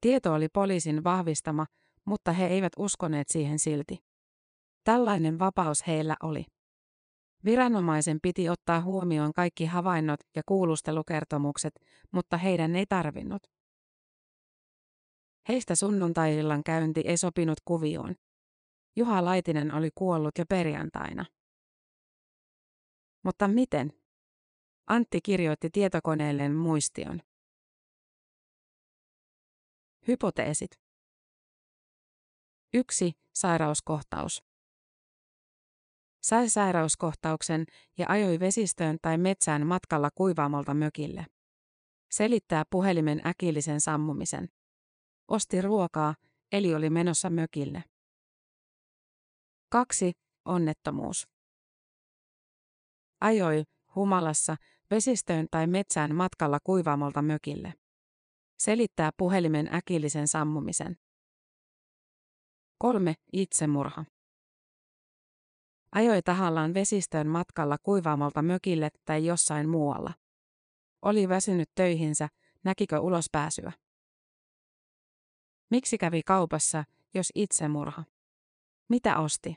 Tieto 0.02 0.34
oli 0.34 0.48
poliisin 0.50 1.04
vahvistama, 1.04 1.66
mutta 2.06 2.32
he 2.32 2.48
eivät 2.48 2.74
uskoneet 2.78 3.28
siihen 3.28 3.60
silti. 3.60 3.98
Tällainen 4.84 5.40
vapaus 5.40 5.88
heillä 5.88 6.16
oli. 6.24 6.46
Viranomaisen 7.46 8.20
piti 8.22 8.50
ottaa 8.50 8.82
huomioon 8.82 9.34
kaikki 9.34 9.66
havainnot 9.66 10.20
ja 10.36 10.42
kuulustelukertomukset, 10.46 11.74
mutta 12.12 12.38
heidän 12.38 12.76
ei 12.76 12.86
tarvinnut. 12.86 13.57
Heistä 15.48 15.76
sunnuntai-illan 15.76 16.64
käynti 16.64 17.02
ei 17.06 17.18
sopinut 17.18 17.58
kuvioon. 17.66 18.16
Juha 18.96 19.26
Laitinen 19.26 19.74
oli 19.74 19.90
kuollut 19.96 20.38
jo 20.38 20.46
perjantaina. 20.50 21.26
Mutta 23.24 23.48
miten? 23.48 23.94
Antti 24.88 25.22
kirjoitti 25.22 25.70
tietokoneelleen 25.70 26.56
muistion. 26.56 27.22
Hypoteesit. 30.08 30.72
1. 32.74 33.14
Sairauskohtaus. 33.36 34.44
Sai 36.24 36.50
sairauskohtauksen 36.50 37.66
ja 37.98 38.06
ajoi 38.10 38.40
vesistöön 38.40 38.98
tai 39.02 39.18
metsään 39.18 39.68
matkalla 39.68 40.10
kuivaamolta 40.16 40.74
mökille. 40.74 41.26
Selittää 42.12 42.64
puhelimen 42.70 43.22
äkillisen 43.28 43.82
sammumisen. 43.82 44.50
Osti 45.28 45.62
ruokaa, 45.62 46.16
eli 46.52 46.76
oli 46.76 46.90
menossa 46.90 47.30
mökille. 47.30 47.84
2. 49.70 50.12
Onnettomuus. 50.46 51.28
Ajoi, 53.22 53.64
humalassa, 53.96 54.56
vesistöön 54.92 55.48
tai 55.52 55.68
metsään 55.68 56.16
matkalla 56.16 56.60
kuivaamolta 56.64 57.22
mökille. 57.22 57.74
Selittää 58.60 59.12
puhelimen 59.18 59.76
äkillisen 59.76 60.28
sammumisen. 60.28 60.98
3. 62.78 63.14
Itsemurha. 63.34 64.06
Ajoi 65.92 66.22
tahallaan 66.22 66.74
vesistöön 66.74 67.28
matkalla 67.28 67.78
kuivaamolta 67.84 68.42
mökille 68.42 68.90
tai 69.06 69.26
jossain 69.26 69.70
muualla. 69.70 70.14
Oli 71.02 71.30
väsynyt 71.30 71.70
töihinsä, 71.76 72.30
näkikö 72.64 73.00
ulospääsyä. 73.00 73.72
Miksi 75.70 75.98
kävi 75.98 76.24
kaupassa, 76.24 76.84
jos 77.14 77.32
itsemurha? 77.36 78.04
Mitä 78.90 79.20
osti? 79.20 79.56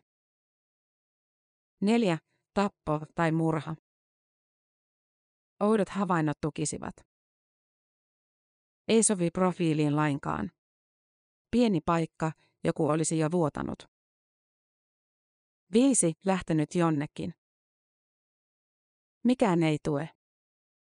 4. 1.80 2.18
Tappo 2.54 3.00
tai 3.14 3.32
murha. 3.32 3.76
Oudot 5.60 5.88
havainnot 5.88 6.40
tukisivat. 6.40 6.94
Ei 8.88 9.02
sovi 9.02 9.30
profiiliin 9.30 9.96
lainkaan. 9.96 10.50
Pieni 11.50 11.80
paikka, 11.80 12.32
joku 12.64 12.88
olisi 12.88 13.18
jo 13.18 13.30
vuotanut. 13.30 13.82
Viisi 15.72 16.12
lähtenyt 16.24 16.74
jonnekin. 16.74 17.34
Mikään 19.24 19.62
ei 19.62 19.78
tue. 19.84 20.10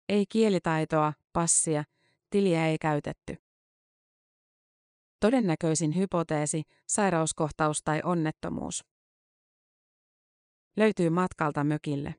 Ei 0.10 0.26
kielitaitoa, 0.26 1.14
passia, 1.34 1.84
tiliä 2.30 2.68
ei 2.68 2.78
käytetty. 2.78 3.45
Todennäköisin 5.20 5.96
hypoteesi, 5.96 6.64
sairauskohtaus 6.88 7.84
tai 7.84 8.02
onnettomuus. 8.04 8.86
Löytyy 10.78 11.10
matkalta 11.10 11.64
mökille. 11.64 12.16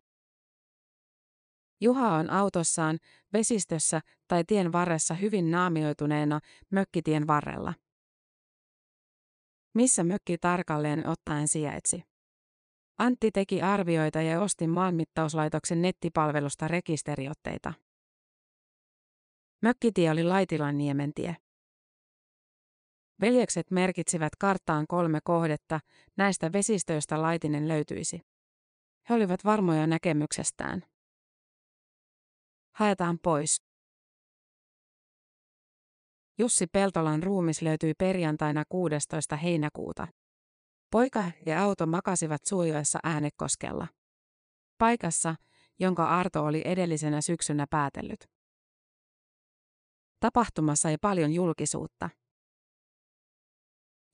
Juha 1.81 2.15
on 2.15 2.31
autossaan, 2.31 2.99
vesistössä 3.33 4.01
tai 4.29 4.45
tien 4.45 4.73
varressa 4.73 5.15
hyvin 5.15 5.51
naamioituneena 5.51 6.41
mökkitien 6.71 7.27
varrella. 7.27 7.75
Missä 9.75 10.05
mökki 10.05 10.39
tarkalleen 10.39 11.09
ottaen 11.09 11.49
sijaitsi? 11.49 12.03
Antti 12.99 13.31
teki 13.31 13.63
arvioita 13.63 14.23
ja 14.23 14.41
osti 14.41 14.67
maanmittauslaitoksen 14.67 15.83
nettipalvelusta 15.83 16.69
rekisteriotteita. 16.69 17.75
Mökkitie 19.63 20.11
oli 20.11 20.25
Laitilan 20.25 20.79
niementie. 20.79 21.37
Veljekset 23.21 23.71
merkitsivät 23.71 24.37
karttaan 24.39 24.87
kolme 24.89 25.19
kohdetta, 25.25 25.81
näistä 26.17 26.53
vesistöistä 26.53 27.23
Laitinen 27.23 27.69
löytyisi. 27.69 28.21
He 29.09 29.15
olivat 29.15 29.45
varmoja 29.45 29.87
näkemyksestään. 29.87 30.83
Haetaan 32.75 33.19
pois. 33.23 33.63
Jussi 36.39 36.67
Peltolan 36.67 37.23
ruumis 37.23 37.63
löytyi 37.63 37.95
perjantaina 37.99 38.65
16. 38.69 39.37
heinäkuuta. 39.37 40.09
Poika 40.91 41.25
ja 41.47 41.63
auto 41.63 41.87
makasivat 41.87 42.45
suojoessa 42.45 42.99
äänekoskella. 43.03 43.87
Paikassa, 44.79 45.35
jonka 45.79 46.05
Arto 46.05 46.45
oli 46.45 46.63
edellisenä 46.65 47.21
syksynä 47.21 47.67
päätellyt. 47.71 48.31
Tapahtuma 50.21 50.77
sai 50.77 50.97
paljon 51.01 51.33
julkisuutta. 51.33 52.11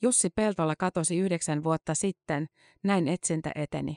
Jussi 0.03 0.31
Peltola 0.31 0.77
katosi 0.77 1.19
yhdeksän 1.19 1.65
vuotta 1.65 1.95
sitten, 1.95 2.47
näin 2.83 3.09
etsintä 3.09 3.53
eteni. 3.55 3.97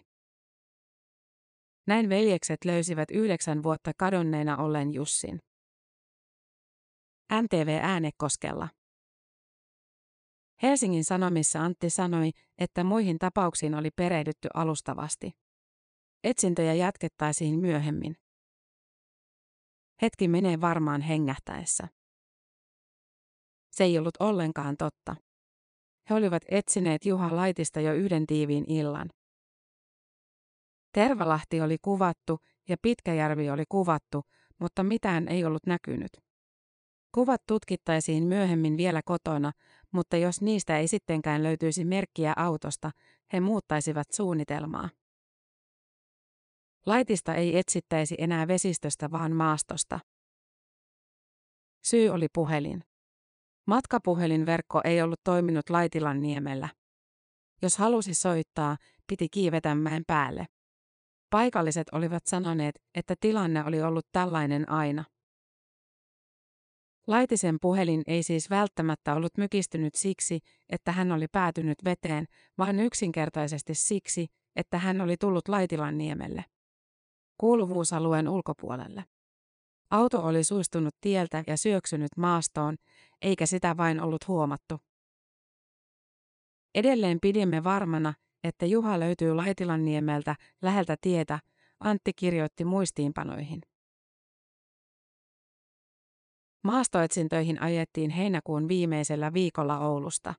Näin 1.88 2.10
veljekset 2.10 2.65
löysivät 2.65 3.12
yhdeksän 3.12 3.63
vuotta 3.63 3.91
kadonneena 3.98 4.58
ollen 4.58 4.94
Jussin. 4.94 5.39
NTV 7.41 7.80
Äänekoskella. 7.82 8.70
Helsingin 10.62 11.04
Sanomissa 11.04 11.62
Antti 11.62 11.89
sanoi, 11.89 12.32
että 12.58 12.84
muihin 12.84 13.20
tapauksiin 13.20 13.76
oli 13.76 13.91
perehdytty 13.91 14.48
alustavasti. 14.54 15.32
Etsintöjä 16.24 16.74
jatkettaisiin 16.74 17.60
myöhemmin. 17.60 18.15
Hetki 20.02 20.28
menee 20.28 20.62
varmaan 20.62 21.02
hengähtäessä. 21.02 21.88
Se 23.72 23.84
ei 23.84 23.98
ollut 23.98 24.18
ollenkaan 24.20 24.78
totta. 24.78 25.15
He 26.10 26.15
olivat 26.15 26.44
etsineet 26.50 27.06
Juha 27.06 27.36
Laitista 27.36 27.80
jo 27.80 27.94
yhden 27.94 28.28
tiiviin 28.28 28.65
illan. 28.68 29.10
Tervalahti 30.91 31.62
oli 31.62 31.78
kuvattu 31.82 32.39
ja 32.70 32.78
Pitkäjärvi 32.82 33.50
oli 33.50 33.63
kuvattu, 33.70 34.24
mutta 34.60 34.84
mitään 34.84 35.28
ei 35.28 35.46
ollut 35.46 35.65
näkynyt. 35.65 36.12
Kuvat 37.12 37.41
tutkittaisiin 37.48 38.24
myöhemmin 38.24 38.78
vielä 38.78 39.02
kotona, 39.06 39.52
mutta 39.91 40.18
jos 40.18 40.41
niistä 40.41 40.78
ei 40.78 40.88
sittenkään 40.88 41.44
löytyisi 41.44 41.86
merkkiä 41.86 42.34
autosta, 42.36 42.91
he 43.34 43.39
muuttaisivat 43.39 44.08
suunnitelmaa. 44.12 44.89
Laitista 46.86 47.36
ei 47.36 47.58
etsittäisi 47.58 48.15
enää 48.18 48.48
vesistöstä, 48.48 49.12
vaan 49.12 49.32
maastosta. 49.32 50.00
Syy 51.86 52.10
oli 52.10 52.28
puhelin. 52.34 52.84
Matkapuhelinverkko 53.67 54.82
ei 54.84 55.01
ollut 55.01 55.19
toiminut 55.23 55.69
Laitilan 55.69 56.21
niemellä. 56.21 56.69
Jos 57.62 57.78
halusi 57.78 58.13
soittaa, 58.13 58.78
piti 59.08 59.28
kiivetä 59.30 59.75
mäen 59.75 60.04
päälle. 60.08 60.45
Paikalliset 61.30 61.88
olivat 61.91 62.25
sanoneet, 62.25 62.75
että 62.95 63.15
tilanne 63.19 63.63
oli 63.65 63.82
ollut 63.82 64.06
tällainen 64.12 64.69
aina. 64.69 65.04
Laitisen 67.08 67.58
puhelin 67.62 68.01
ei 68.08 68.23
siis 68.23 68.49
välttämättä 68.49 69.13
ollut 69.13 69.38
mykistynyt 69.38 69.95
siksi, 69.95 70.39
että 70.69 70.91
hän 70.91 71.12
oli 71.12 71.25
päätynyt 71.32 71.78
veteen, 71.86 72.25
vaan 72.58 72.80
yksinkertaisesti 72.80 73.73
siksi, 73.75 74.28
että 74.56 74.78
hän 74.78 75.01
oli 75.01 75.17
tullut 75.17 75.47
Laitilan 75.47 75.97
niemelle. 75.97 76.45
Kuuluvuusalueen 77.38 78.30
ulkopuolelle. 78.30 79.06
Auto 79.91 80.26
oli 80.26 80.43
suistunut 80.43 80.95
tieltä 81.02 81.43
ja 81.48 81.58
syöksynyt 81.58 82.17
maastoon, 82.17 82.76
eikä 83.21 83.45
sitä 83.45 83.78
vain 83.78 84.02
ollut 84.02 84.28
huomattu. 84.28 84.80
Edelleen 86.76 87.19
pidimme 87.21 87.63
varmana, 87.63 88.13
että 88.43 88.65
Juha 88.65 89.00
löytyy 89.00 89.34
Laitilan 89.34 89.86
niemeltä 89.86 90.36
läheltä 90.62 90.95
tietä, 91.02 91.39
Antti 91.80 92.12
kirjoitti 92.15 92.65
muistiinpanoihin. 92.65 93.62
Maastoetsintöihin 96.63 97.62
ajettiin 97.62 98.10
heinäkuun 98.10 98.67
viimeisellä 98.67 99.34
viikolla 99.34 99.80
Oulusta. 99.80 100.34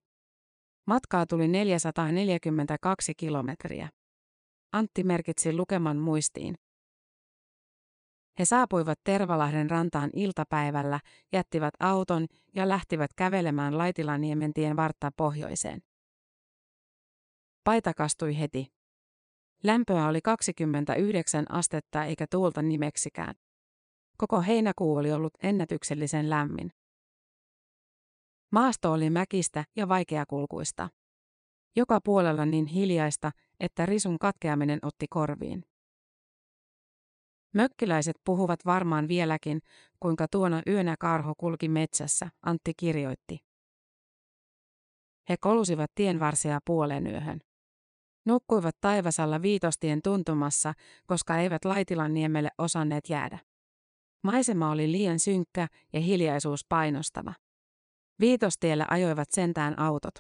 Matkaa 0.87 1.27
tuli 1.27 1.49
442 1.49 3.15
kilometriä. 3.17 3.89
Antti 4.73 5.05
merkitsi 5.05 5.53
lukeman 5.53 5.97
muistiin. 5.97 6.55
He 8.39 8.45
saapuivat 8.45 9.01
Tervalahden 9.05 9.71
rantaan 9.71 10.11
iltapäivällä, 10.13 11.01
jättivät 11.33 11.75
auton 11.81 12.27
ja 12.55 12.69
lähtivät 12.69 13.11
kävelemään 13.17 13.79
Laitilaniemen 13.79 14.55
tien 14.55 14.77
vartta 14.77 15.11
pohjoiseen. 15.17 15.83
Paita 17.65 17.95
kastui 17.95 18.39
heti. 18.39 18.67
Lämpöä 19.65 20.07
oli 20.07 20.21
29 20.21 21.45
astetta 21.49 22.05
eikä 22.05 22.27
tuulta 22.31 22.63
nimeksikään. 22.63 23.35
Koko 24.17 24.43
heinäkuu 24.43 24.97
oli 24.97 25.13
ollut 25.13 25.33
ennätyksellisen 25.43 26.31
lämmin. 26.31 26.73
Maasto 28.53 28.93
oli 28.93 29.11
mäkistä 29.11 29.65
ja 29.77 29.89
vaikeakulkuista. 29.89 30.89
Joka 31.77 32.01
puolella 32.05 32.47
niin 32.47 32.67
hiljaista, 32.67 33.31
että 33.61 33.87
risun 33.87 34.19
katkeaminen 34.19 34.79
otti 34.83 35.07
korviin. 35.11 35.65
Mökkiläiset 37.55 38.17
puhuvat 38.25 38.61
varmaan 38.67 39.09
vieläkin, 39.09 39.61
kuinka 40.01 40.27
tuona 40.31 40.63
yönä 40.67 40.95
karho 40.99 41.35
kulki 41.39 41.69
metsässä, 41.69 42.29
Antti 42.43 42.73
kirjoitti. 42.77 43.39
He 45.29 45.37
kolusivat 45.41 45.91
tienvarsia 45.95 46.59
puolen 46.65 47.07
yöhön. 47.07 47.41
Nukkuivat 48.25 48.77
taivasalla 48.81 49.43
viitostien 49.43 50.03
tuntumassa, 50.03 50.73
koska 51.07 51.37
eivät 51.37 51.65
Laitilan 51.65 52.15
niemelle 52.15 52.49
osanneet 52.59 53.09
jäädä. 53.09 53.39
Maisema 54.25 54.71
oli 54.71 54.93
liian 54.93 55.19
synkkä 55.19 55.69
ja 55.93 56.01
hiljaisuus 56.01 56.65
painostava. 56.69 57.35
Viitostiellä 58.21 58.87
ajoivat 58.91 59.31
sentään 59.31 59.79
autot. 59.79 60.15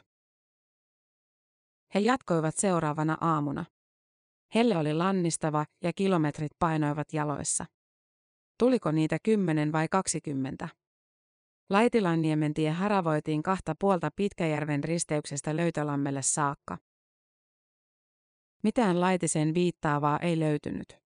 He 1.94 2.00
jatkoivat 2.00 2.56
seuraavana 2.56 3.16
aamuna. 3.20 3.64
Helle 4.54 4.76
oli 4.76 4.94
lannistava 4.94 5.64
ja 5.82 5.92
kilometrit 5.92 6.52
painoivat 6.58 7.12
jaloissa. 7.12 7.66
Tuliko 8.58 8.90
niitä 8.90 9.18
kymmenen 9.22 9.72
vai 9.72 9.88
kaksikymmentä? 9.90 10.68
Laitilanniemen 11.70 12.54
tie 12.54 12.70
haravoitiin 12.70 13.42
kahta 13.42 13.74
puolta 13.80 14.10
Pitkäjärven 14.16 14.84
risteyksestä 14.84 15.56
Löytölammelle 15.56 16.22
saakka. 16.22 16.78
Mitään 18.62 19.00
laitiseen 19.00 19.54
viittaavaa 19.54 20.18
ei 20.18 20.38
löytynyt. 20.38 20.98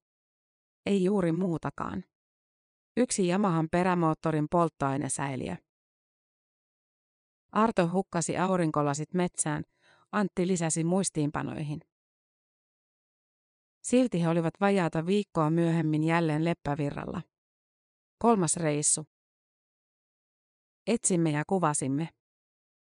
ei 0.87 1.05
juuri 1.05 1.33
muutakaan. 1.33 2.05
Yksi 2.97 3.29
Yamahan 3.29 3.69
perämoottorin 3.71 4.47
polttoainesäiliö. 4.51 5.57
Arto 7.53 7.91
hukkasi 7.93 8.39
aurinkolasit 8.39 9.15
metsään, 9.15 9.65
Antti 10.13 10.47
lisäsi 10.47 10.85
muistiinpanoihin. 10.85 11.81
Silti 13.91 14.23
he 14.23 14.29
olivat 14.29 14.55
vajaata 14.61 15.07
viikkoa 15.07 15.51
myöhemmin 15.51 16.05
jälleen 16.05 16.45
Leppävirralla. 16.45 17.23
Kolmas 18.19 18.57
reissu. 18.57 19.07
Etsimme 20.87 21.31
ja 21.31 21.45
kuvasimme. 21.47 22.09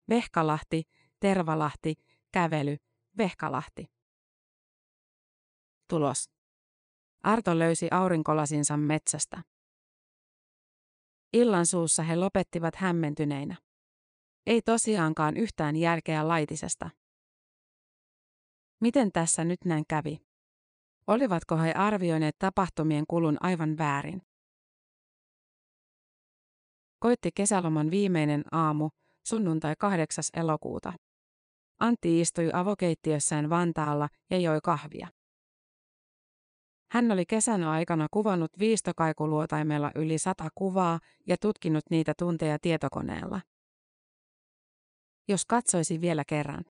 Vehkalahti, 0.09 0.83
Tervalahti, 1.21 1.95
kävely, 2.33 2.77
Vehkalahti. 3.19 3.87
Tulos. 5.89 6.31
Arto 7.23 7.59
löysi 7.59 7.89
aurinkolasinsa 7.91 8.77
metsästä. 8.77 9.43
Illan 11.33 11.67
suussa 11.67 12.03
he 12.03 12.17
lopettivat 12.17 12.75
hämmentyneinä. 12.77 13.57
Ei 14.47 14.63
tosiaankaan 14.63 15.37
yhtään 15.37 15.77
jälkeä 15.77 16.29
laitisesta. 16.29 16.91
Miten 18.81 19.13
tässä 19.13 19.45
nyt 19.45 19.65
näin 19.65 19.85
kävi? 19.89 20.34
Olivatko 21.07 21.57
he 21.57 21.73
arvioineet 21.73 22.37
tapahtumien 22.39 23.05
kulun 23.09 23.37
aivan 23.41 23.79
väärin? 23.79 24.23
Koitti 26.99 27.31
kesäloman 27.35 27.91
viimeinen 27.91 28.45
aamu, 28.53 28.91
sunnuntai 29.27 29.75
8. 29.79 30.25
elokuuta. 30.35 30.93
Antti 31.81 32.21
istui 32.21 32.51
avokeittiössään 32.53 33.51
Vantaalla 33.51 34.09
ja 34.31 34.39
joi 34.39 34.59
kahvia. 34.63 35.09
Hän 36.91 37.13
oli 37.13 37.27
kesän 37.27 37.63
aikana 37.63 38.07
kuvannut 38.11 38.59
viistokaikuluotaimella 38.59 39.91
yli 39.95 40.19
sata 40.19 40.49
kuvaa 40.55 41.01
ja 41.27 41.37
tutkinut 41.41 41.85
niitä 41.91 42.13
tunteja 42.19 42.59
tietokoneella. 42.59 43.41
Jos 45.29 45.47
katsoisi 45.47 46.01
vielä 46.01 46.25
kerran. 46.27 46.65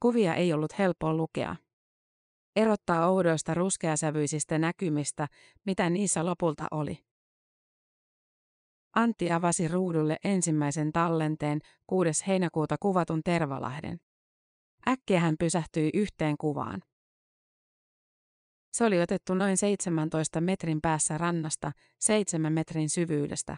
Kuvia 0.00 0.34
ei 0.34 0.52
ollut 0.52 0.78
helppo 0.78 1.12
lukea. 1.12 1.56
Erottaa 2.56 3.08
oudoista 3.08 3.54
ruskeasävyisistä 3.54 4.58
näkymistä, 4.58 5.28
mitä 5.66 5.90
niissä 5.90 6.26
lopulta 6.26 6.66
oli. 6.70 7.04
Antti 8.94 9.32
avasi 9.32 9.68
ruudulle 9.68 10.16
ensimmäisen 10.24 10.92
tallenteen 10.92 11.60
6. 11.86 12.26
heinäkuuta 12.26 12.76
kuvatun 12.80 13.22
Tervalahden. 13.24 14.00
Äkkiä 14.88 15.20
hän 15.20 15.34
pysähtyi 15.38 15.90
yhteen 15.94 16.36
kuvaan. 16.40 16.82
Se 18.72 18.84
oli 18.84 19.00
otettu 19.00 19.34
noin 19.34 19.56
17 19.56 20.40
metrin 20.40 20.80
päässä 20.80 21.18
rannasta, 21.18 21.72
7 22.00 22.52
metrin 22.52 22.90
syvyydestä. 22.90 23.56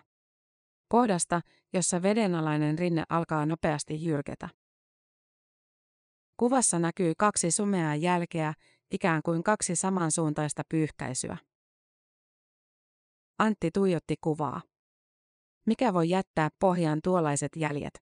Kohdasta, 0.88 1.40
jossa 1.72 2.02
vedenalainen 2.02 2.78
rinne 2.78 3.04
alkaa 3.08 3.46
nopeasti 3.46 4.04
jyrketä. 4.04 4.48
Kuvassa 6.36 6.78
näkyy 6.78 7.12
kaksi 7.18 7.50
sumeaa 7.50 7.94
jälkeä, 7.94 8.54
ikään 8.90 9.22
kuin 9.22 9.42
kaksi 9.42 9.76
samansuuntaista 9.76 10.62
pyyhkäisyä. 10.68 11.36
Antti 13.38 13.70
tuijotti 13.70 14.14
kuvaa. 14.20 14.62
Mikä 15.66 15.94
voi 15.94 16.08
jättää 16.08 16.48
pohjaan 16.60 17.00
tuollaiset 17.04 17.52
jäljet? 17.56 18.02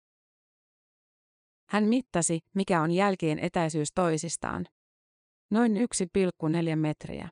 Hän 1.69 1.83
mittasi, 1.83 2.39
mikä 2.55 2.81
on 2.81 2.91
jälkien 2.91 3.39
etäisyys 3.39 3.91
toisistaan. 3.95 4.65
Noin 5.51 5.75
1,4 5.75 6.75
metriä. 6.75 7.29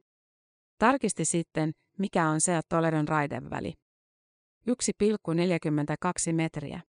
Tarkisti 0.78 1.26
sitten, 1.26 1.72
mikä 1.98 2.30
on 2.30 2.42
Seat 2.42 2.66
Toledon 2.70 3.08
raideväli. 3.08 3.74
1,42 4.70 6.34
metriä. 6.34 6.82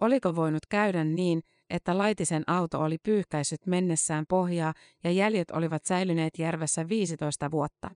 Oliko 0.00 0.36
voinut 0.36 0.66
käydä 0.68 1.04
niin, 1.04 1.42
että 1.70 1.98
Laitisen 1.98 2.42
auto 2.46 2.80
oli 2.80 2.98
pyyhkäissyt 3.02 3.66
mennessään 3.66 4.24
pohjaa 4.28 4.74
ja 5.04 5.10
jäljet 5.10 5.50
olivat 5.50 5.84
säilyneet 5.84 6.38
järvessä 6.38 6.88
15 6.88 7.50
vuotta? 7.50 7.90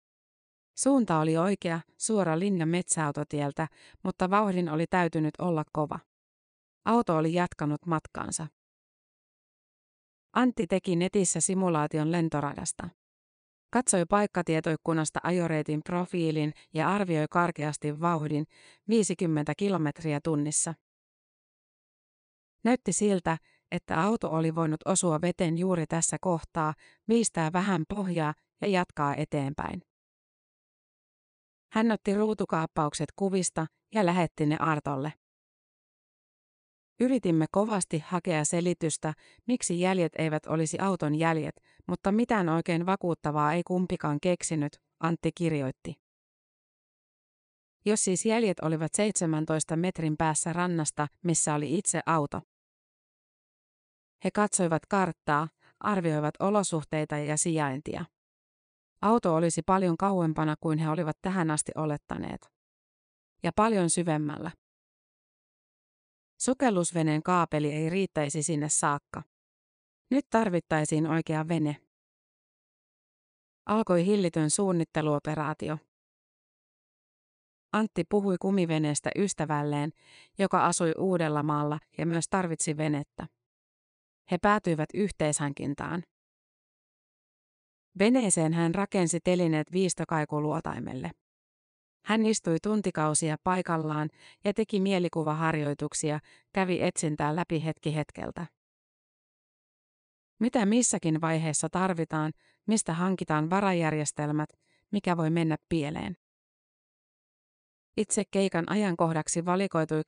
Suunta 0.79 1.19
oli 1.19 1.37
oikea, 1.37 1.81
suora 1.99 2.39
linja 2.39 2.67
metsäautotieltä, 2.67 3.69
mutta 4.03 4.31
vauhdin 4.31 4.69
oli 4.69 4.87
täytynyt 4.87 5.35
olla 5.39 5.65
kova. 5.73 5.99
Auto 6.85 7.17
oli 7.17 7.35
jatkanut 7.35 7.87
matkaansa. 7.87 8.47
Antti 10.33 10.67
teki 10.67 10.97
netissä 10.97 11.41
simulaation 11.41 12.13
lentoradasta. 12.13 12.89
Katsoi 13.71 14.05
paikkatietoikkunasta 14.09 15.21
ajoreitin 15.23 15.81
profiilin 15.85 16.53
ja 16.75 16.89
arvioi 16.89 17.27
karkeasti 17.31 18.01
vauhdin 18.01 18.47
50 18.89 19.53
kilometriä 19.57 20.21
tunnissa. 20.25 20.75
Näytti 22.65 22.93
siltä, 22.93 23.39
että 23.73 24.03
auto 24.03 24.31
oli 24.31 24.55
voinut 24.55 24.81
osua 24.85 25.21
veteen 25.21 25.59
juuri 25.59 25.87
tässä 25.87 26.17
kohtaa, 26.21 26.75
viistää 27.09 27.53
vähän 27.53 27.85
pohjaa 27.89 28.35
ja 28.61 28.67
jatkaa 28.69 29.15
eteenpäin. 29.15 29.83
Hän 31.73 31.93
otti 31.93 32.15
ruutukaappaukset 32.15 33.09
kuvista 33.17 33.67
ja 33.95 34.07
lähetti 34.07 34.47
ne 34.47 34.57
Artolle. 34.61 35.13
Yritimme 37.01 37.47
kovasti 37.51 37.99
hakea 38.07 38.45
selitystä, 38.45 39.15
miksi 39.47 39.81
jäljet 39.81 40.13
eivät 40.19 40.47
olisi 40.47 40.79
auton 40.79 41.15
jäljet, 41.15 41.55
mutta 41.87 42.13
mitään 42.13 42.49
oikein 42.49 42.87
vakuuttavaa 42.87 43.53
ei 43.53 43.63
kumpikaan 43.67 44.19
keksinyt, 44.23 44.77
Antti 45.01 45.31
kirjoitti. 45.35 45.95
Jos 47.85 48.05
siis 48.05 48.27
jäljet 48.27 48.61
olivat 48.61 48.95
17 48.95 49.77
metrin 49.77 50.17
päässä 50.17 50.53
rannasta, 50.53 51.09
missä 51.23 51.55
oli 51.55 51.79
itse 51.79 52.01
auto. 52.07 52.41
He 54.25 54.31
katsoivat 54.31 54.87
karttaa, 54.87 55.49
arvioivat 55.81 56.35
olosuhteita 56.41 57.17
ja 57.17 57.37
sijaintia. 57.37 58.05
Auto 59.03 59.35
olisi 59.35 59.63
paljon 59.63 59.97
kauempana 59.97 60.57
kuin 60.61 60.79
he 60.79 60.89
olivat 60.89 61.17
tähän 61.23 61.51
asti 61.51 61.73
olettaneet. 61.75 62.53
Ja 63.43 63.53
paljon 63.57 63.91
syvemmällä. 63.91 64.51
Sukellusveneen 66.41 67.23
kaapeli 67.23 67.73
ei 67.73 67.91
riittäisi 67.91 68.43
sinne 68.43 68.69
saakka. 68.69 69.23
Nyt 70.11 70.27
tarvittaisiin 70.31 71.07
oikea 71.07 71.49
vene. 71.49 71.77
Alkoi 73.67 74.07
hillitön 74.07 74.51
suunnitteluoperaatio. 74.51 75.79
Antti 77.73 78.05
puhui 78.05 78.37
kumiveneestä 78.41 79.11
ystävälleen, 79.19 79.93
joka 80.39 80.67
asui 80.67 80.93
Uudellamaalla 80.99 81.79
ja 81.99 82.07
myös 82.07 82.25
tarvitsi 82.31 82.77
venettä. 82.77 83.27
He 84.31 84.39
päätyivät 84.43 84.89
yhteishankintaan. 84.95 86.03
Veneeseen 87.99 88.53
hän 88.53 88.75
rakensi 88.75 89.21
telineet 89.25 89.73
viistokaikuluotaimelle. 89.73 91.11
Hän 92.05 92.27
istui 92.27 92.57
tuntikausia 92.63 93.37
paikallaan 93.45 94.09
ja 94.45 94.55
teki 94.55 94.81
mielikuvaharjoituksia, 94.81 96.21
kävi 96.53 96.83
etsintää 96.83 97.37
läpi 97.37 97.65
hetki 97.65 97.95
hetkeltä. 97.95 98.47
Mitä 100.41 100.67
missäkin 100.67 101.21
vaiheessa 101.21 101.69
tarvitaan, 101.69 102.33
mistä 102.67 102.93
hankitaan 102.93 103.51
varajärjestelmät, 103.51 104.49
mikä 104.91 105.17
voi 105.17 105.31
mennä 105.31 105.57
pieleen. 105.69 106.17
Itse 107.97 108.23
keikan 108.31 108.65
ajankohdaksi 108.71 109.45
valikoitui 109.45 110.01
26-27. 110.01 110.05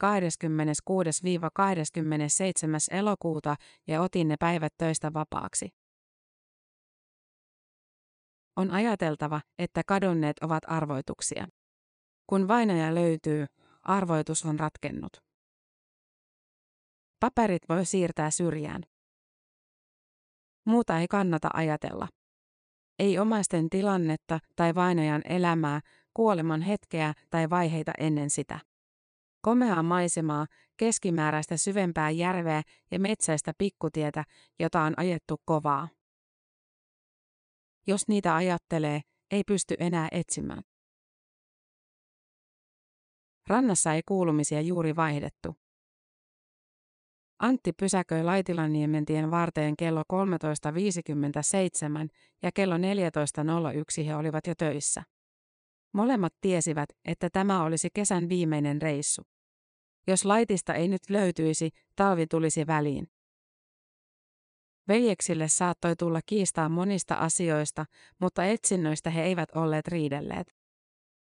elokuuta 2.91 3.57
ja 3.87 4.03
otin 4.03 4.29
ne 4.29 4.37
päivät 4.41 4.73
töistä 4.79 5.13
vapaaksi. 5.13 5.69
On 8.57 8.71
ajateltava, 8.71 9.41
että 9.59 9.83
kadonneet 9.87 10.39
ovat 10.39 10.63
arvoituksia. 10.67 11.47
Kun 12.27 12.49
vainaja 12.49 12.95
löytyy, 12.95 13.47
arvoitus 13.83 14.45
on 14.45 14.61
ratkennut. 14.61 15.17
Paperit 17.21 17.63
voi 17.69 17.87
siirtää 17.87 18.31
syrjään. 18.31 18.83
Muuta 20.67 20.99
ei 20.99 21.09
kannata 21.09 21.49
ajatella. 21.55 22.09
Ei 22.99 23.19
omaisten 23.19 23.71
tilannetta 23.71 24.39
tai 24.57 24.75
vainajan 24.75 25.23
elämää, 25.25 25.81
kuoleman 26.15 26.63
hetkeä 26.63 27.15
tai 27.31 27.51
vaiheita 27.51 27.93
ennen 27.99 28.31
sitä. 28.31 28.61
Komeaa 29.41 29.83
maisemaa, 29.83 30.47
keskimääräistä 30.77 31.57
syvempää 31.57 32.11
järveä 32.11 32.63
ja 32.91 32.99
metsäistä 32.99 33.53
pikkutietä, 33.59 34.25
jota 34.59 34.83
on 34.83 34.95
ajettu 34.97 35.37
kovaa. 35.45 35.89
Jos 37.87 38.09
niitä 38.09 38.37
ajattelee, 38.37 39.01
ei 39.31 39.45
pysty 39.45 39.75
enää 39.79 40.09
etsimään. 40.13 40.63
Rannassa 43.47 43.93
ei 43.95 44.03
kuulumisia 44.09 44.61
juuri 44.61 44.97
vaihdettu. 44.97 45.57
Antti 47.39 47.73
pysäköi 47.73 48.23
Laitilaniementien 48.23 49.31
varteen 49.31 49.77
kello 49.77 50.03
13.57 50.13 52.09
ja 52.43 52.51
kello 52.55 52.77
14.01 52.77 54.05
he 54.07 54.17
olivat 54.17 54.47
jo 54.47 54.55
töissä. 54.59 55.03
Molemmat 55.95 56.35
tiesivät, 56.41 56.89
että 57.05 57.31
tämä 57.31 57.63
olisi 57.63 57.89
kesän 57.95 58.29
viimeinen 58.29 58.83
reissu. 58.83 59.23
Jos 60.07 60.25
laitista 60.25 60.75
ei 60.75 60.89
nyt 60.89 61.11
löytyisi, 61.11 61.71
talvi 61.97 62.27
tulisi 62.27 62.67
väliin. 62.67 63.09
Veljeksille 64.89 65.49
saattoi 65.49 65.97
tulla 65.97 66.21
kiistaa 66.27 66.69
monista 66.69 67.15
asioista, 67.15 67.87
mutta 68.21 68.45
etsinnöistä 68.45 69.11
he 69.11 69.23
eivät 69.23 69.51
olleet 69.55 69.89
riidelleet. 69.89 70.55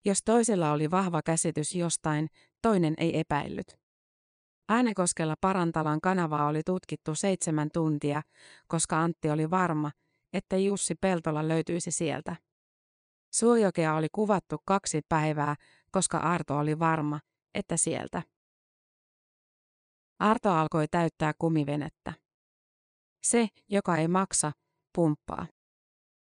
Jos 0.04 0.18
toisella 0.24 0.72
oli 0.72 0.90
vahva 0.90 1.22
käsitys 1.22 1.74
jostain, 1.74 2.28
toinen 2.62 2.94
ei 2.98 3.18
epäillyt. 3.18 3.78
Äänekoskella 4.68 5.34
Parantalan 5.40 6.00
kanavaa 6.00 6.46
oli 6.46 6.62
tutkittu 6.66 7.14
seitsemän 7.14 7.68
tuntia, 7.72 8.22
koska 8.66 9.00
Antti 9.00 9.30
oli 9.30 9.50
varma, 9.50 9.90
että 10.32 10.56
Jussi 10.56 10.94
Peltola 10.94 11.48
löytyisi 11.48 11.90
sieltä. 11.90 12.36
Suojokea 13.30 13.94
oli 13.94 14.06
kuvattu 14.12 14.56
kaksi 14.64 15.00
päivää, 15.08 15.56
koska 15.90 16.18
Arto 16.18 16.58
oli 16.58 16.78
varma, 16.78 17.20
että 17.54 17.76
sieltä. 17.76 18.22
Arto 20.18 20.50
alkoi 20.50 20.88
täyttää 20.88 21.32
kumivenettä. 21.38 22.12
Se, 23.22 23.48
joka 23.68 23.96
ei 23.96 24.08
maksa, 24.08 24.52
pumppaa. 24.94 25.46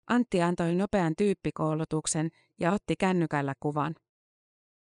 Antti 0.07 0.41
antoi 0.41 0.75
nopean 0.75 1.13
tyyppikoulutuksen 1.17 2.29
ja 2.59 2.71
otti 2.71 2.95
kännykällä 2.99 3.53
kuvan. 3.59 3.95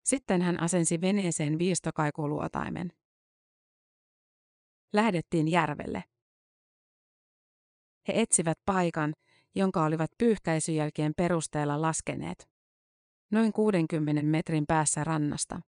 Sitten 0.05 0.43
hän 0.43 0.61
asensi 0.61 1.01
veneeseen 1.01 1.59
viistokaikuluotaimen. 1.59 2.93
Lähdettiin 4.93 5.49
järvelle. 5.49 6.05
He 8.09 8.13
etsivät 8.17 8.59
paikan, 8.65 9.15
jonka 9.57 9.85
olivat 9.85 10.11
pyyhkäisyjälkien 10.19 11.13
perusteella 11.17 11.83
laskeneet. 11.83 12.49
Noin 13.31 13.53
60 13.53 14.23
metrin 14.23 14.65
päässä 14.67 15.05
rannasta. 15.05 15.61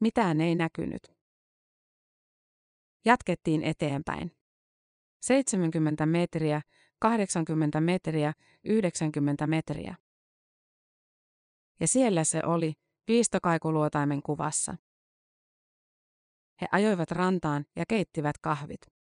Mitään 0.00 0.40
ei 0.40 0.54
näkynyt. 0.54 1.12
Jatkettiin 3.04 3.62
eteenpäin. 3.62 4.32
70 5.22 6.06
metriä, 6.06 6.62
80 6.98 7.80
metriä, 7.80 8.32
90 8.64 9.46
metriä. 9.46 9.96
Ja 11.80 11.88
siellä 11.88 12.24
se 12.24 12.40
oli, 12.44 12.72
viistokaikuluotaimen 13.08 14.22
kuvassa. 14.22 14.76
He 16.60 16.66
ajoivat 16.72 17.10
rantaan 17.10 17.66
ja 17.76 17.84
keittivät 17.88 18.38
kahvit. 18.38 18.99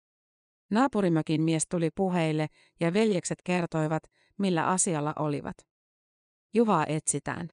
Naapurimökin 0.70 1.42
mies 1.42 1.68
tuli 1.70 1.90
puheille 1.96 2.48
ja 2.80 2.94
veljekset 2.94 3.40
kertoivat, 3.44 4.04
millä 4.38 4.68
asialla 4.68 5.14
olivat. 5.20 5.58
Juvaa 6.54 6.86
etsitään. 6.86 7.50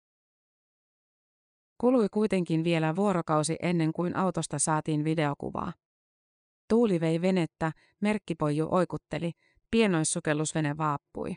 Kului 1.78 2.08
kuitenkin 2.08 2.64
vielä 2.64 2.96
vuorokausi 2.96 3.56
ennen 3.62 3.92
kuin 3.92 4.16
autosta 4.16 4.58
saatiin 4.58 5.04
videokuvaa. 5.04 5.72
Tuuli 6.68 7.00
vei 7.00 7.20
venettä, 7.20 7.72
merkkipoju 8.00 8.68
oikutteli, 8.70 9.32
pienoissukellusvene 9.70 10.76
vaappui. 10.76 11.36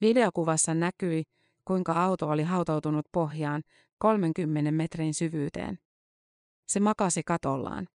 Videokuvassa 0.00 0.74
näkyi, 0.74 1.22
kuinka 1.64 1.92
auto 1.92 2.28
oli 2.28 2.42
hautautunut 2.42 3.06
pohjaan 3.12 3.62
30 3.98 4.70
metrin 4.70 5.14
syvyyteen. 5.14 5.78
Se 6.68 6.80
makasi 6.80 7.22
katollaan. 7.22 7.88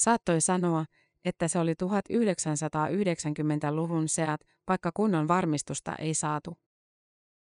Saattoi 0.00 0.40
sanoa, 0.40 0.84
että 1.24 1.48
se 1.48 1.58
oli 1.58 1.72
1990-luvun 1.72 4.08
seat, 4.08 4.40
vaikka 4.68 4.90
kunnon 4.94 5.28
varmistusta 5.28 5.96
ei 5.96 6.14
saatu. 6.14 6.58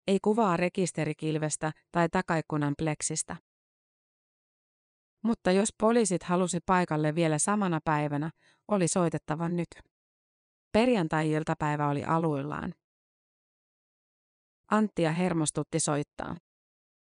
Ei 0.07 0.19
kuvaa 0.21 0.57
rekisterikilvestä 0.57 1.71
tai 1.91 2.09
takaikkunan 2.09 2.73
pleksistä. 2.77 3.35
Mutta 5.23 5.51
jos 5.51 5.69
poliisit 5.79 6.23
halusi 6.23 6.59
paikalle 6.65 7.15
vielä 7.15 7.39
samana 7.39 7.79
päivänä, 7.85 8.31
oli 8.67 8.87
soitettava 8.87 9.49
nyt. 9.49 9.69
Perjantai-iltapäivä 10.71 11.89
oli 11.89 12.03
aluillaan. 12.03 12.73
Anttia 14.71 15.11
hermostutti 15.11 15.79
soittaa. 15.79 16.35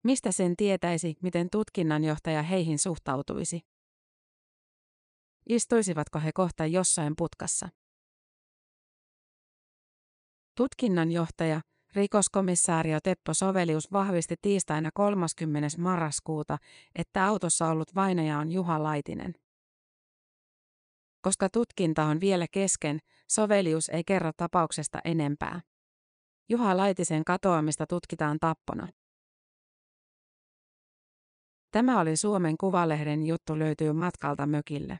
Mistä 0.04 0.32
sen 0.32 0.56
tietäisi, 0.56 1.16
miten 1.22 1.48
tutkinnanjohtaja 1.52 2.44
heihin 2.44 2.80
suhtautuisi? 2.80 3.73
Istuisivatko 5.50 6.20
he 6.20 6.32
kohta 6.34 6.66
jossain 6.66 7.14
putkassa? 7.18 7.70
Tutkinnanjohtaja, 10.58 11.62
rikoskomissaario 11.96 13.00
Teppo 13.04 13.34
Sovelius 13.34 13.92
vahvisti 13.92 14.36
tiistaina 14.42 14.90
30. 14.94 15.68
marraskuuta, 15.78 16.58
että 16.96 17.26
autossa 17.26 17.68
ollut 17.68 17.96
vainaja 17.96 18.38
on 18.40 18.52
Juha 18.52 18.84
Laitinen. 18.84 19.36
Koska 21.22 21.50
tutkinta 21.50 22.04
on 22.04 22.20
vielä 22.20 22.46
kesken, 22.52 23.00
Sovelius 23.30 23.90
ei 23.90 24.04
kerro 24.04 24.32
tapauksesta 24.38 25.00
enempää. 25.06 25.62
Juha 26.50 26.78
Laitisen 26.78 27.24
katoamista 27.26 27.88
tutkitaan 27.88 28.38
tappona. 28.40 28.88
Tämä 31.72 32.00
oli 32.00 32.18
Suomen 32.18 32.58
Kuvalehden 32.58 33.26
juttu 33.26 33.60
löytyy 33.60 33.94
matkalta 33.94 34.46
mökille. 34.46 35.00